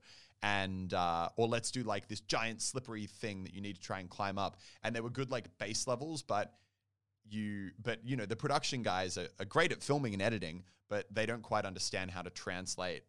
[0.43, 3.99] and uh, or let's do like this giant slippery thing that you need to try
[3.99, 6.54] and climb up and there were good like base levels but
[7.30, 11.05] you but you know the production guys are, are great at filming and editing but
[11.13, 13.03] they don't quite understand how to translate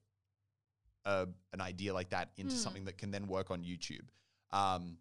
[1.05, 2.61] a, an idea like that into Hmm.
[2.61, 4.07] something that can then work on youtube
[4.53, 4.99] um,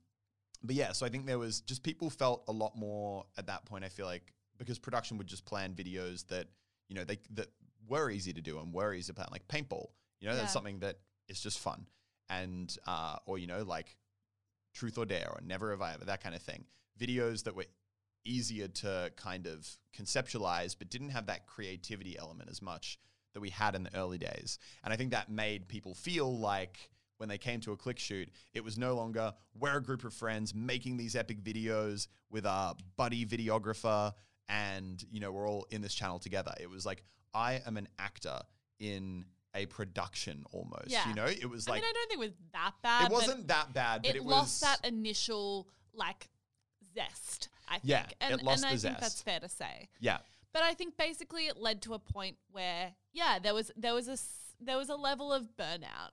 [0.64, 3.66] but yeah so i think there was just people felt a lot more at that
[3.66, 6.48] point i feel like because production would just plan videos that
[6.88, 7.48] you know they that
[7.88, 9.88] were easy to do and were easy to plan like paintball
[10.20, 10.42] you know Yeah.
[10.42, 10.98] that's something that
[11.28, 11.86] is just fun
[12.30, 13.98] and uh, or you know like
[14.74, 16.64] truth or dare or never have i ever that kind of thing
[17.00, 17.66] videos that were
[18.26, 19.68] easier to kind of
[19.98, 23.00] conceptualize but didn't have that creativity element as much
[23.34, 26.90] that we had in the early days and i think that made people feel like
[27.18, 30.14] when they came to a click shoot it was no longer we're a group of
[30.14, 34.14] friends making these epic videos with a buddy videographer
[34.50, 37.04] and you know we're all in this channel together it was like
[37.34, 38.40] i am an actor
[38.80, 41.08] in a production almost Yeah.
[41.10, 43.06] you know it was I like mean, I don't think it was that bad.
[43.06, 46.30] it wasn't that bad but it, it, lost was that initial like
[46.96, 47.50] zest.
[47.72, 47.86] I think.
[47.86, 49.26] Yeah, and, it lost and I the think that's zest.
[49.26, 49.88] fair to say.
[50.00, 50.18] yeah
[50.54, 54.08] But I think basically it led to a point where yeah, there was there was
[54.08, 54.18] a
[54.64, 56.12] there was a level of burnout.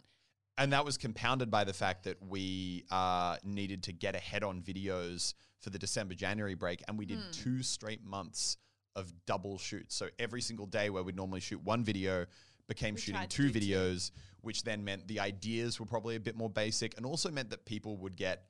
[0.57, 4.63] and that was compounded by the fact that we uh, needed to get ahead on
[4.63, 7.31] videos for the December January break, and we did Hmm.
[7.33, 8.57] two straight months
[8.97, 9.95] of double shoots.
[9.95, 12.27] So every single day where we'd normally shoot one video
[12.69, 13.67] became We shooting two do two.
[13.67, 17.51] videos, which then meant the ideas were probably a bit more basic, and also meant
[17.51, 18.47] that people would get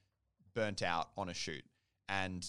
[0.54, 1.64] burnt out on a shoot,
[2.08, 2.46] and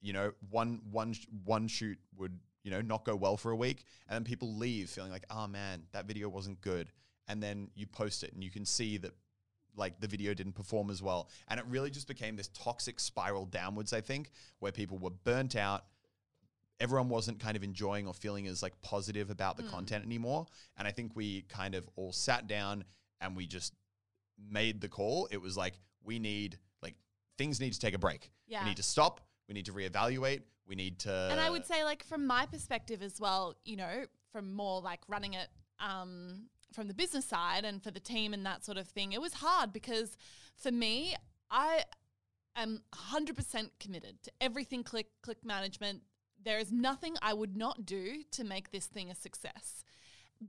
[0.00, 3.84] you know one one one shoot would you know not go well for a week,
[4.08, 6.90] and then people leave feeling like, oh man, that video wasn't good,
[7.28, 9.12] and then you post it and you can see that
[9.76, 13.44] like the video didn't perform as well, and it really just became this toxic spiral
[13.46, 13.92] downwards.
[13.92, 15.84] I think where people were burnt out.
[16.78, 19.70] Everyone wasn't kind of enjoying or feeling as like positive about the Mm.
[19.70, 22.84] content anymore, and I think we kind of all sat down
[23.20, 23.72] and we just
[24.38, 25.26] made the call.
[25.30, 25.72] It was like
[26.04, 26.94] we need like
[27.38, 28.30] things need to take a break.
[28.46, 28.62] Yeah.
[28.62, 29.25] We need to stop.
[29.48, 30.42] We need to reevaluate.
[30.66, 31.28] We need to.
[31.30, 35.00] and I would say, like, from my perspective as well, you know, from more like
[35.08, 38.88] running it um, from the business side and for the team and that sort of
[38.88, 40.16] thing, it was hard because
[40.56, 41.14] for me,
[41.50, 41.84] I
[42.56, 46.02] am 100% committed to everything click click management.
[46.44, 49.84] There is nothing I would not do to make this thing a success.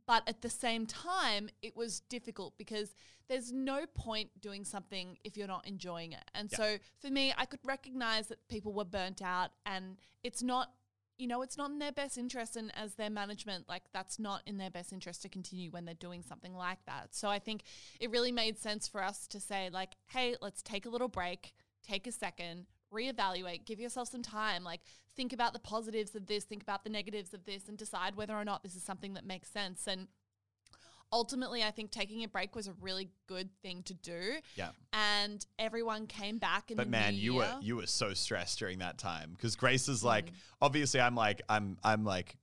[0.06, 2.94] But at the same time, it was difficult because
[3.30, 6.24] there's no point doing something if you're not enjoying it.
[6.34, 6.58] And Yeah.
[6.58, 10.74] so for me, I could recognize that people were burnt out and it's not
[11.20, 14.44] you know, it's not in their best interest and as their management, like that's not
[14.46, 17.16] in their best interest to continue when they're doing something like that.
[17.16, 17.64] So I think
[18.00, 21.56] it really made sense for us to say like, hey, let's take a little break,
[21.82, 24.82] take a second, reevaluate, give yourself some time, like
[25.16, 28.34] think about the positives of this, think about the negatives of this and decide whether
[28.36, 30.08] or not this is something that makes sense and
[31.12, 34.34] ultimately I think taking a break was a really good thing to do.
[34.56, 34.70] Yeah.
[34.92, 37.42] And everyone came back in But man, you year.
[37.42, 40.34] were you were so stressed during that time because Grace is like Mm.
[40.62, 42.36] obviously I'm like I'm I'm like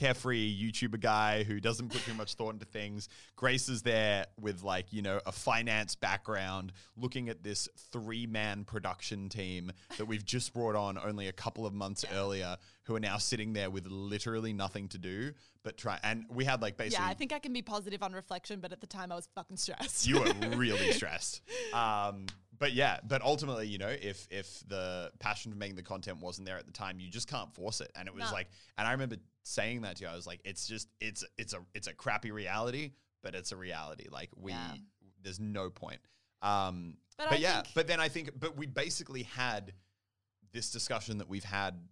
[0.00, 3.10] carefree YouTuber guy who doesn't put too much thought into things.
[3.36, 8.64] Grace is there with like you know a finance background, looking at this three man
[8.64, 13.00] production team that we've just brought on only a couple of months earlier, who are
[13.00, 15.32] now sitting there with literally nothing to do
[15.62, 15.98] but try.
[16.02, 18.72] And we had like basically Yeah, I think I can be positive on reflection, but
[18.72, 20.06] at the time I was fucking stressed.
[20.06, 21.42] you were really stressed.
[21.74, 22.24] Um,
[22.60, 26.46] but yeah, but ultimately, you know, if if the passion for making the content wasn't
[26.46, 27.90] there at the time, you just can't force it.
[27.96, 28.32] And it was No.
[28.32, 28.48] like,
[28.78, 30.08] and I remember saying that to you.
[30.10, 32.92] I was like, it's just it's it's a it's a crappy reality,
[33.22, 34.06] but it's a reality.
[34.10, 34.74] Like we, Yeah.
[35.22, 36.00] there's no point.
[36.42, 39.74] Um, But but yeah, think- but then I think, but we basically had
[40.52, 41.88] this discussion that we've had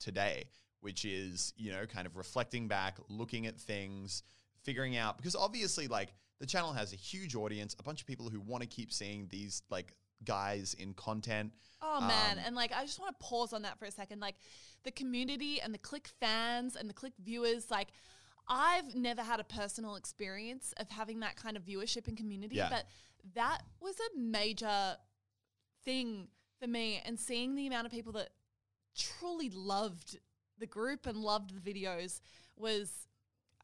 [0.00, 0.48] today,
[0.80, 4.22] which is, you know, kind of reflecting back, looking at things,
[4.62, 8.28] figuring out, because obviously, like, the channel has a huge audience, a bunch of people
[8.28, 9.94] who want to keep seeing these, like,
[10.24, 11.52] guys in content.
[11.80, 14.20] Oh man, Um, and like I just want to pause on that for a second.
[14.20, 14.36] Like
[14.84, 17.88] the community and the click fans and the click viewers, like
[18.48, 22.68] I've never had a personal experience of having that kind of viewership and community, Yeah.
[22.70, 22.86] but
[23.34, 24.96] that was a major
[25.84, 26.28] thing
[26.60, 28.30] for me and seeing the amount of people that
[28.96, 30.18] truly loved
[30.58, 32.20] the group and loved the videos
[32.56, 33.08] was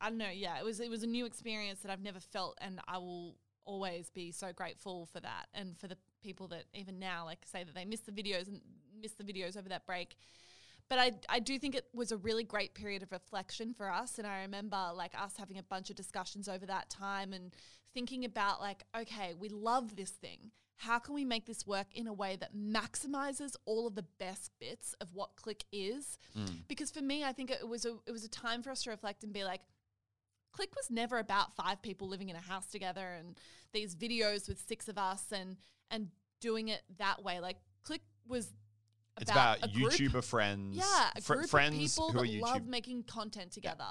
[0.00, 2.56] I don't know, yeah, it was it was a new experience that I've never felt
[2.60, 6.98] and I will always be so grateful for that and for the people that even
[6.98, 8.60] now like say that they miss the videos and
[9.00, 10.16] miss the videos over that break.
[10.88, 14.18] But I, I do think it was a really great period of reflection for us.
[14.18, 17.54] And I remember like us having a bunch of discussions over that time and
[17.92, 20.50] thinking about like, okay, we love this thing.
[20.76, 24.52] How can we make this work in a way that maximizes all of the best
[24.60, 26.16] bits of what Click is?
[26.36, 26.68] Mm.
[26.68, 28.90] Because for me, I think it was a it was a time for us to
[28.90, 29.60] reflect and be like,
[30.52, 33.38] Click was never about five people living in a house together and
[33.72, 35.56] these videos with six of us and
[35.90, 36.08] and
[36.40, 37.40] doing it that way.
[37.40, 38.52] Like Click was
[39.20, 40.76] It's about, a group- YouTuber friends.
[40.76, 43.84] yeah, a fr- friends people who are that love making content together.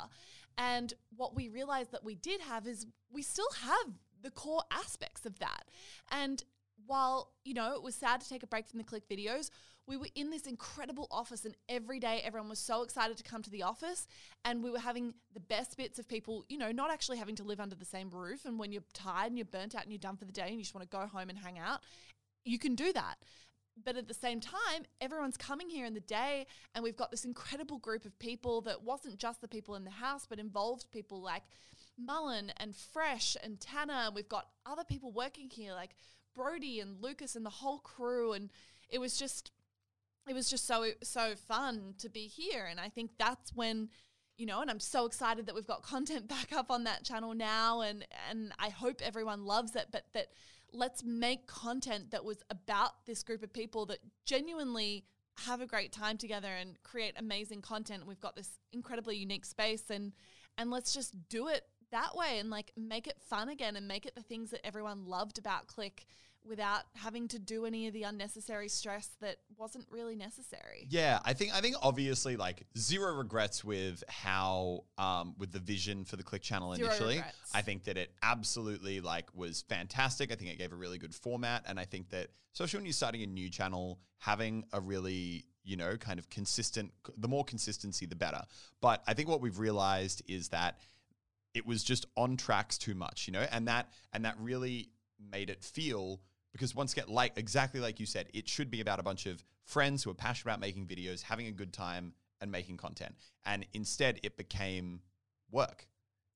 [0.58, 5.26] And what we realized that we did have is we still have the core aspects
[5.26, 5.66] of that.
[6.10, 6.44] And
[6.86, 9.50] while, you know, it was sad to take a break from the click videos,
[9.88, 13.42] we were in this incredible office and every day everyone was so excited to come
[13.42, 14.08] to the office
[14.44, 17.44] and we were having the best bits of people, you know, not actually having to
[17.44, 20.00] live under the same roof and when you're tired and you're burnt out and you're
[20.00, 21.80] done for the day and you just want to go home and hang out,
[22.44, 23.18] you can do that
[23.84, 27.26] but at the same time, everyone's coming here in the day, and we've got this
[27.26, 31.22] incredible group of people that wasn't just the people in the house, but involved people
[31.22, 31.44] like
[31.98, 33.94] Mullen and Fresh and Tanner.
[33.94, 35.96] And we've got other people working here like
[36.36, 38.34] Brody and Lucas and the whole crew.
[38.34, 38.50] And
[38.90, 39.52] it was just,
[40.28, 42.68] it was just so so fun to be here.
[42.70, 43.90] And I think that's when
[44.38, 47.34] you know, and I'm so excited that we've got content back up on that channel
[47.34, 50.28] now and and I hope everyone loves it, but that
[50.74, 55.06] let's make content that was about this group of people that genuinely
[55.46, 58.06] have a great time together and create amazing content.
[58.06, 60.14] We've got this incredibly unique space and
[60.58, 64.06] and let's just do it that way and like make it fun again and make
[64.06, 66.06] it the things that everyone loved about Click
[66.48, 70.88] without having to do any of the unnecessary stress that wasn't really necessary.
[70.90, 76.06] Yeah, I think I think obviously like zero regrets with how um with the vision
[76.06, 77.16] for the Click channel Zero initially.
[77.18, 77.52] regrets.
[77.54, 80.32] I think that it absolutely like was fantastic.
[80.32, 82.94] I think it gave a really good format and I think that especially when you're
[82.94, 88.06] starting a new channel, having a really, you know, kind of consistent the more consistency
[88.06, 88.42] the better.
[88.82, 90.80] But I think what we've realized is that
[91.54, 94.90] it was just on tracks too much, you know, and that and that really
[95.32, 96.22] made it feel
[96.58, 99.44] because once again, like exactly like you said, it should be about a bunch of
[99.64, 103.16] friends who are passionate about making videos, having a good time, and making content.
[103.46, 105.02] And instead, it became
[105.52, 105.88] work.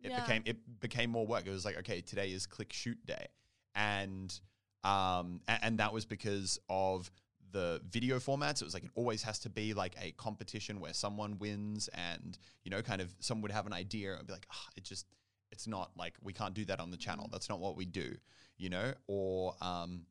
[0.02, 0.16] It Yeah.
[0.16, 1.46] became it became more work.
[1.46, 3.28] It was like, okay, today is click shoot day,
[3.76, 4.40] and
[4.84, 7.12] um, a- and, that was because of
[7.52, 8.62] the video formats.
[8.62, 12.38] It was like it always has to be like a competition where someone wins, and
[12.64, 15.06] you know, kind of someone would have an idea and be like, ah, it just
[15.52, 17.30] it's not like we can't do that on the channel.
[17.32, 18.16] That's not what we do,
[18.58, 20.06] you know, or um,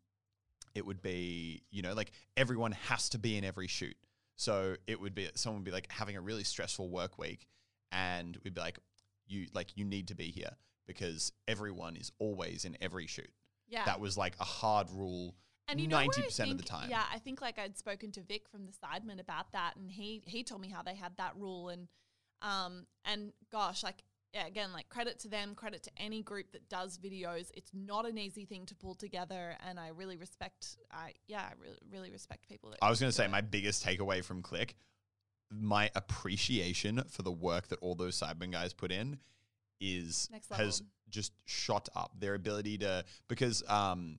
[0.74, 3.96] it would be, you know, like everyone has to be in every shoot.
[4.36, 7.46] So it would be someone would be like having a really stressful work week,
[7.92, 8.78] and we'd be like,
[9.26, 10.56] you like you need to be here
[10.86, 13.30] because everyone is always in every shoot.
[13.68, 13.84] Yeah.
[13.84, 15.36] That was like a hard rule.
[15.68, 16.90] And you know where I ninety percent of the time.
[16.90, 20.22] Yeah, I think like I'd spoken to Vic from the Sidemen about that, and he
[20.26, 21.86] he told me how they had that rule, and
[22.42, 24.02] um and gosh, like
[24.32, 27.50] yeah, again, like credit to them, credit to any group that does videos.
[27.54, 30.76] It's not an easy thing to pull together, and I really respect.
[30.92, 32.78] I yeah, I really really respect people that.
[32.82, 33.30] I was going to say it.
[33.30, 34.76] my biggest takeaway from Click,
[35.50, 39.18] my appreciation for the work that all those Sidemen guys put in
[39.80, 42.12] is has just shot up.
[42.18, 44.18] Their ability to because um,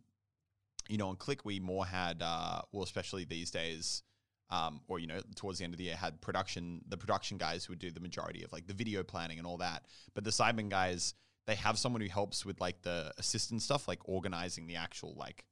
[0.89, 4.03] you know, on Click we more had uh, well, especially these days.
[4.52, 7.64] Um, or you know, towards the end of the year, had production the production guys
[7.64, 9.86] who would do the majority of like the video planning and all that.
[10.14, 11.14] But the Sidemen guys,
[11.47, 15.45] they have someone who helps with like the assistant stuff, like organizing the actual like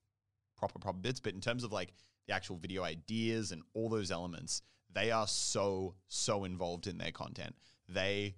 [0.58, 1.22] proper proper bits.
[1.22, 1.94] But in terms of like
[2.28, 4.62] the actual video ideas and all those elements,
[4.94, 7.56] they are so so involved in their content.
[7.88, 8.36] They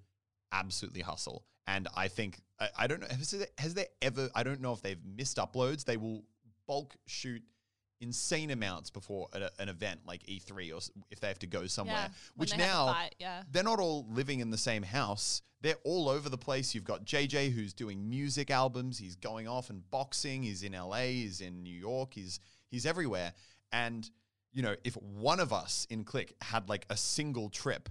[0.51, 4.43] absolutely hustle, and I think I, I don't know has there, has there ever I
[4.43, 5.86] don't know if they've missed uploads.
[5.86, 6.24] They will
[6.68, 7.41] bulk shoot
[8.01, 10.79] insane amounts before a, an event like E3 or
[11.09, 11.95] if they have to go somewhere.
[11.95, 13.43] Yeah, which they have to now fight, yeah.
[13.51, 15.41] they're not all living in the same house.
[15.61, 16.73] They're all over the place.
[16.73, 18.97] You've got JJ who's doing music albums.
[18.97, 20.43] He's going off and boxing.
[20.43, 21.03] He's in LA.
[21.03, 22.13] He's in New York.
[22.13, 22.39] He's
[22.69, 23.33] he's everywhere.
[23.71, 24.09] And
[24.51, 27.89] you know, if one of us in Click had like a single trip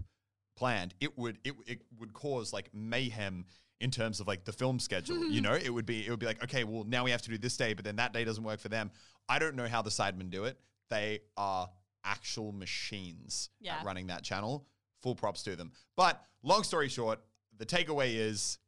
[0.57, 3.47] planned, it would it, it would cause like mayhem
[3.81, 5.25] in terms of like the film schedule.
[5.29, 7.31] you know, it would be it would be like okay, well now we have to
[7.31, 8.91] do this day, but then that day doesn't work for them.
[9.31, 10.59] I don't know how the Sidemen do it.
[10.91, 11.71] They are
[12.05, 13.79] actual machines Yeah.
[13.79, 14.67] at running that channel.
[15.03, 15.73] Full props to them.
[15.97, 17.21] But long story short,
[17.57, 18.59] the takeaway is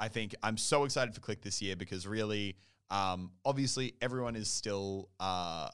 [0.00, 2.56] I think I'm so excited for Click this year because really,
[2.90, 5.68] um, obviously, everyone is still uh,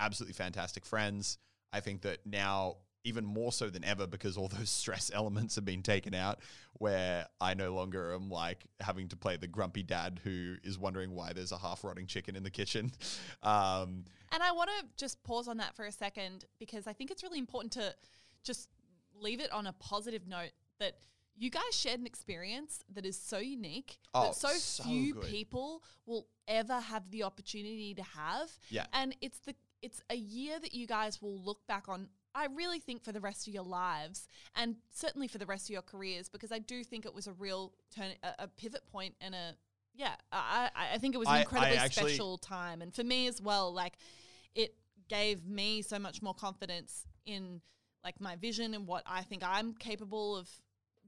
[0.00, 1.38] absolutely fantastic friends.
[1.72, 5.64] I think that now, even more so than ever, because all those stress elements have
[5.64, 6.40] been taken out,
[6.74, 11.14] where I no longer am like having to play the grumpy dad who is wondering
[11.14, 12.92] why there's a half rotting chicken in the kitchen.
[13.42, 17.10] Um, And I want to just pause on that for a second because I think
[17.10, 17.94] it's really important to
[18.42, 18.68] just
[19.14, 20.50] leave it on a positive note
[20.80, 20.94] that
[21.36, 25.24] you guys shared an experience that is so unique Oh, that so, so few good.
[25.24, 28.50] people will ever have the opportunity to have.
[28.68, 28.86] Yeah.
[28.92, 32.78] And it's the it's a year that you guys will look back on I really
[32.78, 36.28] think for the rest of your lives and certainly for the rest of your careers
[36.28, 39.54] because I do think it was a real turn a, a pivot point and a
[39.94, 42.82] yeah, I, I think it was an I- incredibly special time.
[42.82, 43.96] And for me as well, like
[44.54, 44.74] it
[45.08, 47.62] gave me so much more confidence in
[48.04, 50.50] like my vision and what I think I'm capable of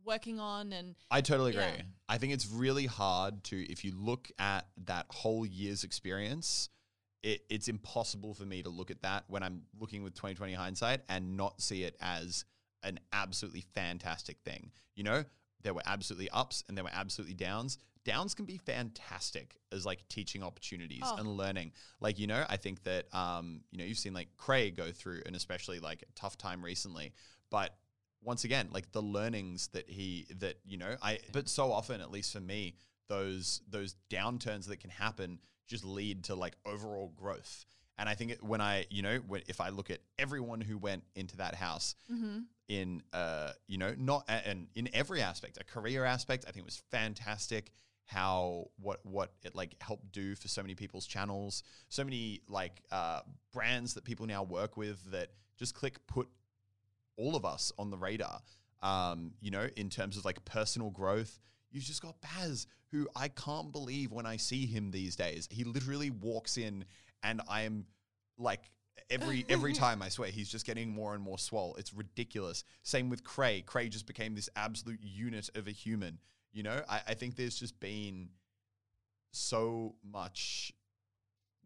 [0.06, 1.62] working on and I totally agree.
[1.62, 1.82] Yeah.
[2.08, 6.70] I think it's really hard to, if you look at that whole year's experience,
[7.22, 11.00] it, it's impossible for me to look at that when I'm looking with 2020 hindsight
[11.08, 12.44] and not see it as
[12.82, 14.70] an absolutely fantastic thing.
[14.94, 15.24] You know,
[15.62, 17.78] there were absolutely ups and there were absolutely downs.
[18.04, 21.16] Downs can be fantastic as like teaching opportunities Oh.
[21.16, 21.72] and learning.
[22.00, 25.22] Like, you know, I think that, um, you know, you've seen like Craig go through
[25.26, 27.12] an especially like tough time recently,
[27.50, 27.76] but
[28.22, 32.10] once again, like the learnings that he that you know, I but so often, at
[32.10, 32.76] least for me,
[33.08, 35.38] those those downturns that can happen
[35.68, 37.64] just lead to like overall growth.
[37.98, 40.78] And I think it, when I, you know, when, if I look at everyone who
[40.78, 41.94] went into that house
[42.68, 46.66] in, uh, you know, not and in every aspect, a career aspect, I think it
[46.66, 47.72] was fantastic.
[48.04, 52.80] How what what it like helped do for so many people's channels, so many like
[52.90, 53.20] uh,
[53.52, 56.28] brands that people now work with that just click put
[57.18, 58.40] all of us on the radar.
[58.80, 61.38] Um, you know, in terms of like personal growth,
[61.70, 65.48] you've just got Baz, who I can't believe when I see him these days.
[65.50, 66.84] He literally walks in,
[67.22, 67.86] and I am
[68.38, 68.70] like
[69.10, 71.76] every every time I swear he's just getting more and more swole.
[71.78, 72.64] It's ridiculous.
[72.82, 73.62] Same with Cray.
[73.62, 76.18] Cray just became this absolute unit of a human.
[76.52, 78.30] You know, I, I think there's just been
[79.32, 80.72] so much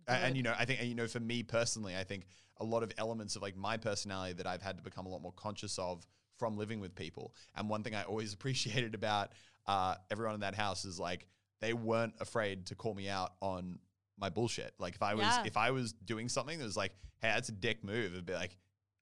[0.08, 2.26] and, you know i think and, you know for me personally i think
[2.58, 5.22] a lot of elements of like my personality that i've had to become a lot
[5.22, 6.06] more conscious of
[6.38, 9.30] from living with people and one thing i always appreciated about
[9.66, 11.26] uh, everyone in that house is like
[11.60, 13.78] they weren't afraid to call me out on
[14.18, 14.74] my bullshit.
[14.78, 15.44] Like if i was Yeah.
[15.46, 18.34] if i was doing something that was like hey that's a dick move it'd be
[18.34, 18.56] like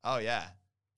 [0.04, 0.44] oh yeah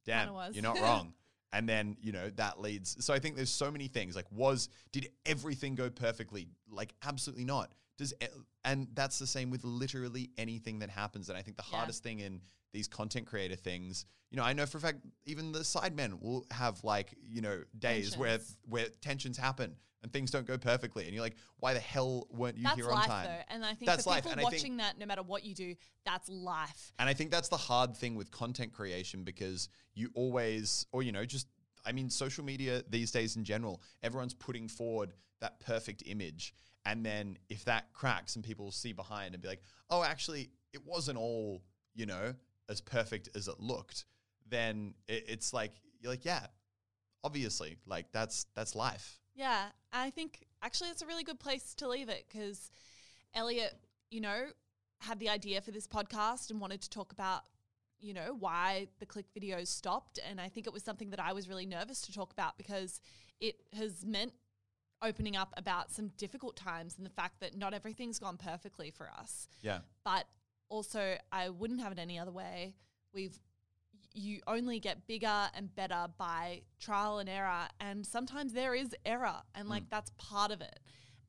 [0.05, 1.15] damn you're not wrong.
[1.55, 4.71] And then you know that leads so i think there's so many things like was
[4.91, 6.49] did everything go perfectly?
[6.71, 7.73] Like absolutely not.
[7.99, 8.27] Does e-
[8.65, 11.29] and that's the same with literally anything that happens.
[11.29, 11.77] And i think the Yeah.
[11.77, 12.41] hardest thing in
[12.73, 16.47] these content creator things you know i know for a fact even the sidemen will
[16.51, 18.57] have like you know days where Tensions.
[18.69, 22.57] where tensions happen and things don't go perfectly and you're like why the hell weren't
[22.57, 24.41] you That's here on life, time though, and I think That's for life, people and
[24.41, 26.93] I think- watching that, no matter what you do, that's life.
[26.99, 31.13] and I think that's the hard thing with content creation because you always, or you
[31.13, 31.47] know, just
[31.87, 36.53] I mean, social media these days in general, everyone's putting forward that perfect image.
[36.85, 40.85] And then if that cracks and people see behind and be like, oh, actually, it
[40.85, 41.63] wasn't all,
[41.95, 42.35] you know,
[42.69, 44.05] as perfect as it looked,
[44.49, 46.47] then it, it's like, you're like, yeah,
[47.25, 49.21] obviously, like that's that's life.
[49.35, 52.71] Yeah, I think actually it's a really good place to leave it because
[53.35, 53.75] Elliot,
[54.11, 54.47] you know,
[55.01, 57.43] had the idea for this podcast and wanted to talk about,
[58.01, 60.19] you know, why the click videos stopped.
[60.29, 63.01] And I think it was something that I was really nervous to talk about because
[63.41, 64.33] it has meant
[65.03, 69.11] opening up about some difficult times and the fact that not everything's gone perfectly for
[69.19, 69.49] us.
[69.61, 69.79] Yeah.
[70.05, 70.27] But
[70.73, 72.75] also, I wouldn't have it any other way.
[73.13, 73.39] We've
[74.15, 79.37] you only get bigger and better by trial and error and sometimes there is error
[79.55, 80.81] and like that's part of it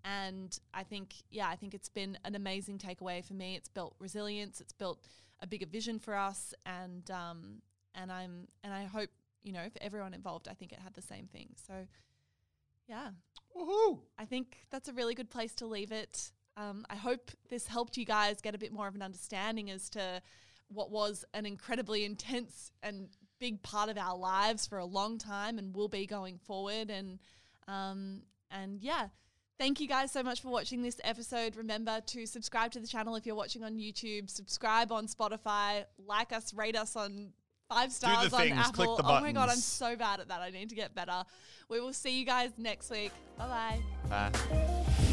[0.04, 3.96] and i think yeah i think it's been an amazing takeaway for me it's built
[4.00, 5.08] resilience it's built
[5.40, 7.62] a bigger vision for us and um
[7.96, 9.10] and i'm and i hope
[9.44, 11.88] you know for everyone involved i think it had the same thing so
[12.90, 13.12] yeah
[13.56, 14.00] Woohoo!
[14.18, 16.32] I think that's a really good place to leave it.
[16.56, 19.90] Um, I hope this helped you guys get a bit more of an understanding as
[19.92, 20.22] to
[20.68, 25.58] what was an incredibly intense and big part of our lives for a long time
[25.58, 26.90] and will be going forward.
[26.90, 27.20] And
[27.68, 29.08] um, and yeah,
[29.58, 31.56] thank you guys so much for watching this episode.
[31.56, 34.30] Remember to subscribe to the channel if you're watching on YouTube.
[34.30, 35.86] Subscribe on Spotify.
[35.98, 37.34] Like us, rate us on.
[37.70, 39.02] Five stars on things, click Apple.
[39.04, 40.42] oh my god, I'm so bad at that.
[40.42, 41.24] I need to get better.
[41.70, 43.12] We will see you guys next week.
[43.38, 43.80] Bye
[44.10, 44.32] bye.
[44.32, 45.13] Bye.